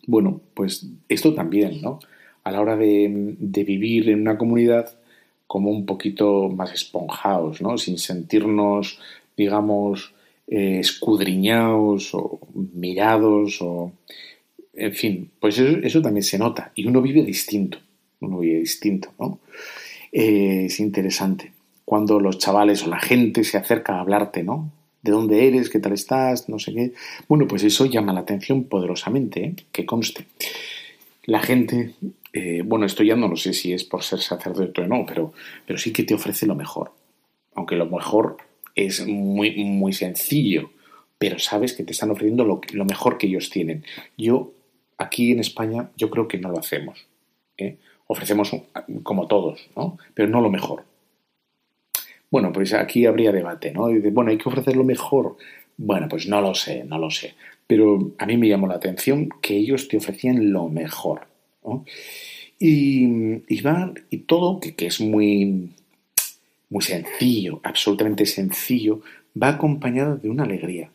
Bueno, 0.05 0.41
pues 0.53 0.85
esto 1.07 1.33
también, 1.33 1.81
¿no? 1.81 1.99
A 2.43 2.51
la 2.51 2.59
hora 2.59 2.75
de, 2.75 3.35
de 3.39 3.63
vivir 3.63 4.09
en 4.09 4.21
una 4.21 4.37
comunidad 4.37 4.97
como 5.47 5.71
un 5.71 5.85
poquito 5.85 6.49
más 6.49 6.73
esponjados, 6.73 7.61
¿no? 7.61 7.77
Sin 7.77 7.97
sentirnos, 7.97 8.99
digamos, 9.37 10.13
eh, 10.47 10.79
escudriñados 10.79 12.13
o 12.13 12.39
mirados 12.53 13.61
o... 13.61 13.91
En 14.77 14.93
fin, 14.93 15.31
pues 15.39 15.57
eso, 15.57 15.77
eso, 15.79 16.01
también 16.01 16.23
se 16.23 16.37
nota 16.37 16.71
y 16.75 16.85
uno 16.87 17.01
vive 17.01 17.23
distinto, 17.23 17.79
uno 18.21 18.39
vive 18.39 18.59
distinto, 18.59 19.11
¿no? 19.19 19.39
Eh, 20.11 20.65
es 20.65 20.79
interesante 20.79 21.51
cuando 21.87 22.19
los 22.19 22.37
chavales 22.37 22.83
o 22.83 22.89
la 22.89 22.99
gente 22.99 23.45
se 23.45 23.57
acerca 23.57 23.95
a 23.95 24.01
hablarte, 24.01 24.43
¿no? 24.43 24.73
¿De 25.01 25.11
dónde 25.11 25.47
eres? 25.47 25.69
¿Qué 25.69 25.79
tal 25.79 25.93
estás? 25.93 26.49
No 26.49 26.59
sé 26.59 26.73
qué. 26.73 26.91
Bueno, 27.29 27.47
pues 27.47 27.63
eso 27.63 27.85
llama 27.85 28.11
la 28.11 28.19
atención 28.19 28.65
poderosamente, 28.65 29.43
¿eh? 29.43 29.55
que 29.71 29.85
conste. 29.85 30.25
La 31.23 31.39
gente, 31.39 31.93
eh, 32.33 32.61
bueno, 32.65 32.85
esto 32.85 33.03
ya 33.03 33.15
no 33.15 33.29
lo 33.29 33.37
sé 33.37 33.53
si 33.53 33.71
es 33.71 33.85
por 33.85 34.03
ser 34.03 34.19
sacerdote 34.19 34.81
o 34.81 34.87
no, 34.87 35.05
pero, 35.05 35.31
pero 35.65 35.79
sí 35.79 35.93
que 35.93 36.03
te 36.03 36.13
ofrece 36.13 36.45
lo 36.45 36.55
mejor. 36.55 36.91
Aunque 37.55 37.77
lo 37.77 37.85
mejor 37.85 38.35
es 38.75 39.07
muy, 39.07 39.55
muy 39.63 39.93
sencillo, 39.93 40.71
pero 41.17 41.39
sabes 41.39 41.71
que 41.71 41.85
te 41.85 41.93
están 41.93 42.11
ofreciendo 42.11 42.43
lo, 42.43 42.59
lo 42.73 42.83
mejor 42.83 43.17
que 43.17 43.27
ellos 43.27 43.49
tienen. 43.49 43.85
Yo, 44.17 44.51
aquí 44.97 45.31
en 45.31 45.39
España, 45.39 45.89
yo 45.95 46.09
creo 46.09 46.27
que 46.27 46.37
no 46.37 46.49
lo 46.49 46.59
hacemos. 46.59 47.05
¿eh? 47.57 47.77
Ofrecemos 48.07 48.51
como 49.03 49.27
todos, 49.27 49.69
¿no? 49.75 49.97
Pero 50.13 50.29
no 50.29 50.41
lo 50.41 50.49
mejor. 50.49 50.85
Bueno, 52.29 52.51
pues 52.51 52.73
aquí 52.73 53.05
habría 53.05 53.31
debate, 53.31 53.71
¿no? 53.71 53.87
Bueno, 54.11 54.31
hay 54.31 54.37
que 54.37 54.49
ofrecer 54.49 54.75
lo 54.75 54.83
mejor. 54.83 55.37
Bueno, 55.77 56.07
pues 56.09 56.27
no 56.27 56.41
lo 56.41 56.53
sé, 56.55 56.83
no 56.83 56.97
lo 56.97 57.09
sé. 57.09 57.35
Pero 57.65 58.13
a 58.17 58.25
mí 58.25 58.37
me 58.37 58.47
llamó 58.47 58.67
la 58.67 58.75
atención 58.75 59.29
que 59.41 59.55
ellos 59.55 59.87
te 59.87 59.97
ofrecían 59.97 60.51
lo 60.51 60.67
mejor. 60.67 61.27
y 62.59 64.17
todo, 64.25 64.59
que, 64.59 64.75
que 64.75 64.87
es 64.87 64.99
muy, 64.99 65.69
muy 66.69 66.81
sencillo, 66.81 67.61
absolutamente 67.63 68.25
sencillo, 68.25 69.01
va 69.41 69.49
acompañado 69.49 70.17
de 70.17 70.29
una 70.29 70.43
alegría, 70.43 70.91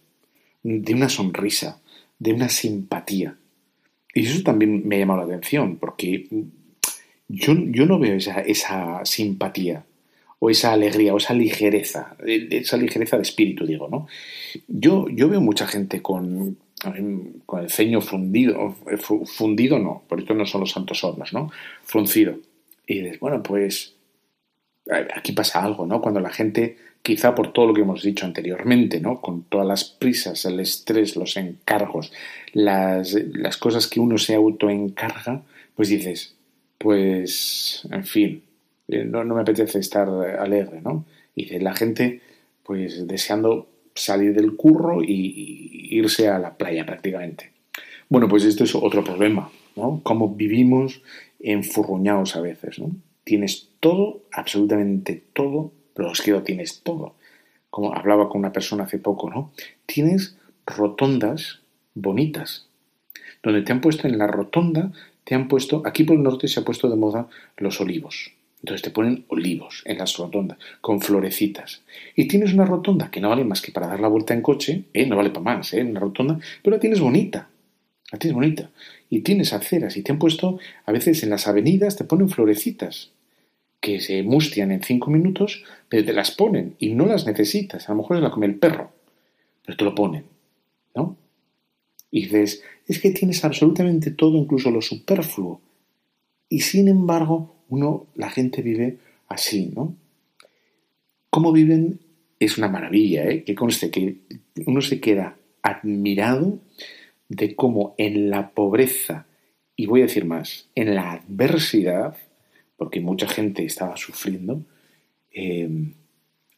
de 0.63 0.95
una 0.95 1.09
sonrisa, 1.09 1.81
de 2.19 2.33
una 2.33 2.49
simpatía. 2.49 3.37
Y 4.15 4.27
eso 4.27 4.43
también 4.43 4.87
me 4.87 4.97
ha 4.97 4.99
llamado 5.01 5.21
la 5.21 5.27
atención, 5.27 5.77
porque 5.77 6.29
yo, 7.29 7.55
yo 7.55 7.87
no 7.87 7.99
veo 7.99 8.17
esa, 8.17 8.41
esa 8.41 9.05
simpatía 9.05 9.85
o 10.39 10.51
esa 10.51 10.73
alegría 10.73 11.15
o 11.15 11.19
esa 11.19 11.35
ligereza, 11.35 12.17
esa 12.27 12.77
ligereza 12.77 13.17
de 13.17 13.23
espíritu, 13.23 13.65
digo, 13.65 13.89
¿no? 13.89 14.09
Yo, 14.67 15.09
yo 15.09 15.29
veo 15.29 15.41
mucha 15.41 15.67
gente 15.67 16.03
con, 16.03 16.59
con 17.47 17.61
el 17.61 17.71
ceño 17.71 18.01
fundido, 18.01 18.75
fundido 19.25 19.79
no, 19.79 20.03
por 20.09 20.21
esto 20.21 20.35
no 20.35 20.45
son 20.45 20.63
los 20.63 20.73
santos 20.73 21.05
hornos, 21.05 21.33
¿no? 21.33 21.51
Fruncido. 21.85 22.39
Y 22.87 23.01
dices, 23.03 23.21
bueno, 23.21 23.43
pues 23.43 23.95
aquí 25.15 25.33
pasa 25.33 25.63
algo, 25.63 25.87
¿no? 25.87 26.01
Cuando 26.01 26.21
la 26.21 26.31
gente, 26.31 26.77
quizá 27.03 27.35
por 27.35 27.53
todo 27.53 27.67
lo 27.67 27.75
que 27.75 27.83
hemos 27.83 28.03
dicho 28.03 28.25
anteriormente, 28.25 29.01
¿no? 29.01 29.21
Con 29.21 29.43
todas 29.43 29.67
las 29.67 29.85
prisas, 29.85 30.45
el 30.45 30.61
estrés, 30.61 31.17
los 31.17 31.37
encargos, 31.37 32.13
las, 32.53 33.15
las 33.15 33.57
cosas 33.57 33.89
que 33.89 34.01
uno 34.01 34.19
se 34.19 34.35
autoencarga, 34.35 35.43
pues 35.75 35.89
dices, 35.89 36.37
pues, 36.79 37.87
en 37.91 38.05
fin, 38.05 38.43
eh, 38.89 39.05
no, 39.05 39.25
no, 39.25 39.35
me 39.35 39.43
apetece 39.43 39.81
estar 39.81 40.09
alegre, 40.09 40.81
¿no? 40.81 41.05
Y 41.35 41.59
la 41.59 41.75
gente, 41.75 42.21
pues, 42.63 43.07
deseando 43.07 43.69
salir 43.95 44.35
del 44.35 44.57
curro 44.57 45.03
y, 45.03 45.09
y 45.09 45.99
irse 45.99 46.29
a 46.29 46.39
la 46.39 46.57
playa 46.57 46.87
prácticamente. 46.87 47.51
Bueno, 48.09 48.29
pues 48.29 48.45
esto 48.45 48.65
es 48.65 48.75
otro 48.75 49.03
problema, 49.03 49.51
¿no? 49.75 50.01
Cómo 50.03 50.35
vivimos 50.35 51.03
enfurruñados 51.41 52.37
a 52.37 52.41
veces, 52.41 52.79
¿no? 52.79 52.91
Tienes 53.25 53.71
todo, 53.81 54.23
absolutamente 54.33 55.23
todo, 55.33 55.73
pero 55.95 56.13
es 56.13 56.21
que 56.21 56.31
lo 56.33 56.43
tienes 56.43 56.81
todo. 56.83 57.15
Como 57.71 57.95
hablaba 57.95 58.29
con 58.29 58.41
una 58.41 58.53
persona 58.53 58.85
hace 58.85 58.99
poco, 58.99 59.31
¿no? 59.31 59.53
Tienes 59.87 60.37
rotondas 60.67 61.61
bonitas, 61.95 62.69
donde 63.43 63.63
te 63.63 63.73
han 63.73 63.81
puesto 63.81 64.07
en 64.07 64.19
la 64.19 64.27
rotonda, 64.27 64.93
te 65.25 65.35
han 65.35 65.49
puesto, 65.49 65.83
aquí 65.85 66.05
por 66.05 66.17
el 66.17 66.23
norte 66.23 66.49
se 66.49 66.61
ha 66.61 66.65
puesto 66.65 66.89
de 66.89 66.97
moda 66.97 67.29
los 67.57 67.81
olivos. 67.81 68.33
Entonces 68.61 68.83
te 68.83 68.91
ponen 68.91 69.25
olivos 69.29 69.83
en 69.87 69.99
las 69.99 70.17
rotondas, 70.17 70.59
con 70.81 71.01
florecitas. 71.01 71.83
Y 72.15 72.29
tienes 72.29 72.53
una 72.53 72.65
rotonda 72.65 73.11
que 73.11 73.21
no 73.21 73.29
vale 73.29 73.45
más 73.45 73.61
que 73.61 73.73
para 73.73 73.89
dar 73.89 73.99
la 73.99 74.09
vuelta 74.09 74.35
en 74.35 74.43
coche, 74.43 74.85
¿eh? 74.95 75.07
no 75.07 75.17
vale 75.17 75.31
para 75.31 75.57
más, 75.57 75.73
¿eh? 75.75 75.83
una 75.83 75.99
rotonda, 75.99 76.39
pero 76.63 76.77
la 76.77 76.81
tienes 76.81 77.01
bonita. 77.01 77.49
La 78.13 78.19
tienes 78.19 78.35
bonita. 78.35 78.71
Y 79.11 79.21
tienes 79.21 79.53
aceras 79.53 79.97
y 79.97 80.03
te 80.03 80.13
han 80.13 80.19
puesto, 80.19 80.59
a 80.87 80.93
veces 80.93 81.23
en 81.25 81.31
las 81.31 81.49
avenidas 81.49 81.97
te 81.97 82.05
ponen 82.05 82.29
florecitas 82.29 83.11
que 83.83 84.01
se 84.01 84.23
mustian 84.23 84.71
en 84.71 84.81
cinco 84.81 85.11
minutos, 85.11 85.65
pero 85.89 86.05
te 86.05 86.13
las 86.13 86.31
ponen 86.31 86.77
y 86.79 86.95
no 86.95 87.05
las 87.05 87.27
necesitas. 87.27 87.89
A 87.89 87.93
lo 87.93 87.99
mejor 87.99 88.17
se 88.17 88.23
la 88.23 88.31
come 88.31 88.47
el 88.47 88.55
perro, 88.55 88.93
pero 89.67 89.77
te 89.77 89.85
lo 89.85 89.93
ponen, 89.93 90.25
¿no? 90.95 91.17
Y 92.09 92.23
dices, 92.23 92.63
es 92.87 93.01
que 93.01 93.11
tienes 93.11 93.45
absolutamente 93.45 94.13
todo, 94.13 94.39
incluso 94.39 94.71
lo 94.71 94.81
superfluo. 94.81 95.61
Y 96.49 96.61
sin 96.61 96.87
embargo, 96.87 97.57
uno, 97.71 98.07
la 98.15 98.31
gente 98.31 98.63
vive 98.63 98.99
así, 99.27 99.73
¿no? 99.75 99.97
Cómo 101.29 101.51
viven 101.51 101.99
es 102.39 102.59
una 102.59 102.69
maravilla, 102.69 103.25
¿eh? 103.25 103.43
Que 103.43 103.57
conste 103.57 103.91
que 103.91 104.19
uno 104.65 104.81
se 104.81 105.01
queda 105.01 105.37
admirado 105.61 106.61
de 107.29 107.57
cómo 107.57 107.97
en 107.99 108.31
la 108.31 108.51
pobreza, 108.51 109.27
y 109.75 109.87
voy 109.87 110.03
a 110.03 110.05
decir 110.05 110.25
más, 110.25 110.69
en 110.77 110.95
la 110.95 111.13
adversidad, 111.13 112.17
porque 112.83 113.01
mucha 113.01 113.29
gente 113.29 113.65
estaba 113.65 113.97
sufriendo, 113.97 114.67
eh, 115.31 115.69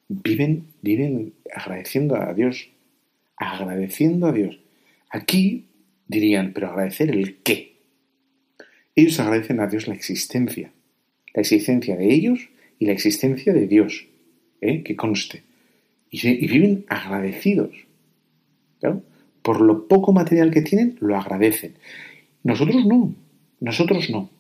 viven, 0.08 0.68
viven 0.80 1.34
agradeciendo 1.54 2.16
a 2.16 2.32
Dios, 2.32 2.70
agradeciendo 3.36 4.28
a 4.28 4.32
Dios. 4.32 4.58
Aquí 5.10 5.66
dirían, 6.08 6.54
pero 6.54 6.68
agradecer 6.68 7.10
el 7.10 7.42
qué. 7.42 7.76
Ellos 8.96 9.20
agradecen 9.20 9.60
a 9.60 9.66
Dios 9.66 9.86
la 9.86 9.92
existencia, 9.92 10.72
la 11.34 11.42
existencia 11.42 11.94
de 11.94 12.14
ellos 12.14 12.48
y 12.78 12.86
la 12.86 12.92
existencia 12.92 13.52
de 13.52 13.66
Dios, 13.66 14.06
¿eh? 14.62 14.82
que 14.82 14.96
conste. 14.96 15.42
Y, 16.10 16.26
y 16.26 16.48
viven 16.48 16.86
agradecidos. 16.88 17.76
¿claro? 18.80 19.02
Por 19.42 19.60
lo 19.60 19.88
poco 19.88 20.14
material 20.14 20.50
que 20.50 20.62
tienen, 20.62 20.96
lo 21.00 21.18
agradecen. 21.18 21.74
Nosotros 22.44 22.86
no, 22.86 23.14
nosotros 23.60 24.08
no. 24.08 24.30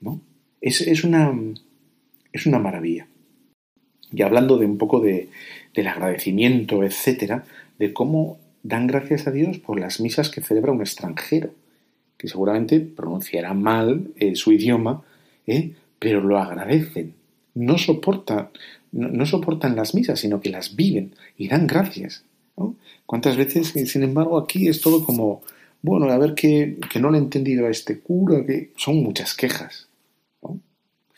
¿no? 0.00 0.20
Es, 0.60 0.80
es, 0.80 1.04
una, 1.04 1.32
es 2.32 2.46
una 2.46 2.58
maravilla. 2.58 3.06
Y 4.12 4.22
hablando 4.22 4.58
de 4.58 4.66
un 4.66 4.78
poco 4.78 5.00
de, 5.00 5.28
del 5.74 5.86
agradecimiento, 5.86 6.82
etcétera, 6.82 7.44
de 7.78 7.92
cómo 7.92 8.38
dan 8.62 8.86
gracias 8.86 9.26
a 9.26 9.30
Dios 9.30 9.58
por 9.58 9.78
las 9.78 10.00
misas 10.00 10.30
que 10.30 10.40
celebra 10.40 10.72
un 10.72 10.80
extranjero, 10.80 11.50
que 12.16 12.28
seguramente 12.28 12.80
pronunciará 12.80 13.54
mal 13.54 14.10
eh, 14.16 14.34
su 14.34 14.52
idioma, 14.52 15.02
¿eh? 15.46 15.72
pero 15.98 16.20
lo 16.20 16.38
agradecen. 16.38 17.14
No 17.54 17.78
soportan, 17.78 18.50
no, 18.92 19.08
no, 19.08 19.26
soportan 19.26 19.76
las 19.76 19.94
misas, 19.94 20.20
sino 20.20 20.40
que 20.40 20.50
las 20.50 20.76
viven 20.76 21.14
y 21.36 21.48
dan 21.48 21.66
gracias. 21.66 22.24
¿no? 22.56 22.76
¿Cuántas 23.06 23.36
veces, 23.36 23.68
sin 23.68 24.02
embargo, 24.02 24.38
aquí 24.38 24.68
es 24.68 24.80
todo 24.80 25.04
como, 25.04 25.42
bueno, 25.82 26.10
a 26.10 26.18
ver 26.18 26.34
que, 26.34 26.78
que 26.90 27.00
no 27.00 27.10
le 27.10 27.18
he 27.18 27.20
entendido 27.20 27.66
a 27.66 27.70
este 27.70 28.00
cura, 28.00 28.44
que 28.44 28.72
son 28.76 29.02
muchas 29.02 29.34
quejas. 29.34 29.87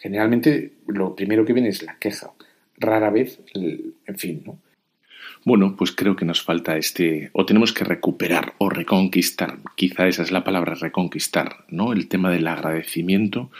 Generalmente 0.01 0.72
lo 0.86 1.14
primero 1.14 1.44
que 1.44 1.53
viene 1.53 1.68
es 1.68 1.82
la 1.82 1.98
queja, 1.98 2.32
rara 2.78 3.11
vez, 3.11 3.38
en 3.55 4.18
fin, 4.18 4.42
¿no? 4.46 4.59
Bueno, 5.44 5.74
pues 5.76 5.92
creo 5.92 6.16
que 6.16 6.24
nos 6.24 6.42
falta 6.42 6.76
este, 6.76 7.30
o 7.32 7.46
tenemos 7.46 7.72
que 7.72 7.84
recuperar 7.84 8.55
o 8.59 8.68
reconquistar, 8.68 9.59
quizá 9.74 10.07
esa 10.07 10.22
es 10.22 10.30
la 10.30 10.44
palabra 10.44 10.74
reconquistar, 10.74 11.64
¿no? 11.68 11.92
El 11.92 12.09
tema 12.09 12.30
del 12.30 12.46
agradecimiento, 12.46 13.51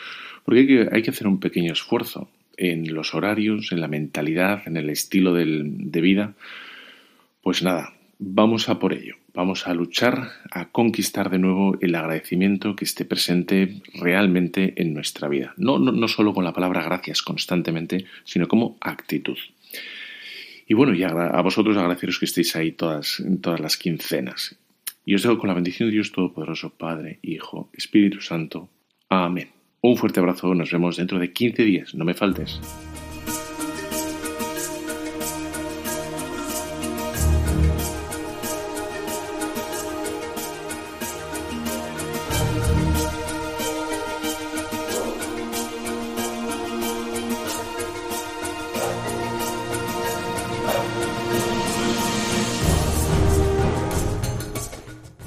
porque 0.45 0.61
hay 0.61 0.67
que, 0.67 0.89
hay 0.93 1.03
que 1.03 1.11
hacer 1.11 1.27
un 1.27 1.41
pequeño 1.41 1.73
esfuerzo 1.73 2.31
en 2.57 2.93
los 2.95 3.15
horarios, 3.15 3.73
en 3.73 3.81
la 3.81 3.89
mentalidad, 3.89 4.63
en 4.67 4.77
el 4.77 4.91
estilo 4.91 5.33
del, 5.33 5.91
de 5.91 6.01
vida. 6.01 6.35
Pues 7.43 7.63
nada, 7.63 7.95
vamos 8.19 8.69
a 8.69 8.79
por 8.79 8.93
ello 8.93 9.17
vamos 9.35 9.67
a 9.67 9.75
luchar 9.75 10.33
a 10.51 10.67
conquistar 10.71 11.31
de 11.31 11.39
nuevo 11.39 11.77
el 11.81 11.95
agradecimiento 11.95 12.77
que 12.77 12.85
esté 12.85 13.05
presente 13.05 13.81
realmente 13.95 14.75
en 14.81 14.95
nuestra 14.95 15.29
vida. 15.29 15.55
No, 15.57 15.79
no, 15.79 15.93
no, 15.93 16.09
solo 16.09 16.35
con 16.35 16.45
la 16.45 16.53
palabra 16.53 16.83
gracias 16.83 17.23
constantemente, 17.23 18.07
sino 18.25 18.49
como 18.49 18.77
actitud. 18.81 19.39
Y 20.67 20.75
bueno, 20.75 20.95
y 20.95 21.03
a, 21.03 21.41
vosotros 21.43 21.77
agradeceros 21.77 22.19
que 22.19 22.27
estéis 22.27 22.55
ahí 22.55 22.73
todas, 22.73 23.21
en 23.21 23.41
todas 23.41 23.61
las 23.61 23.77
quincenas. 23.77 24.57
Y 25.05 25.15
os 25.15 25.23
dejo 25.23 25.39
con 25.39 25.49
la 25.49 25.55
bendición 25.55 25.89
de 25.89 25.95
Dios 25.95 26.13
Todopoderoso, 26.13 26.71
Padre, 26.71 27.19
Hijo, 27.23 27.71
Espíritu 27.73 28.21
Santo. 28.21 28.69
Amén. 29.09 29.49
Un 29.81 29.97
fuerte 29.97 30.21
abrazo, 30.21 30.55
nos 30.55 30.71
vemos 30.71 30.99
dentro 30.99 31.19
de 31.19 31.33
15 31.33 31.65
días, 31.65 31.95
no 31.95 32.05
me 32.05 32.15
faltes. 32.15 32.61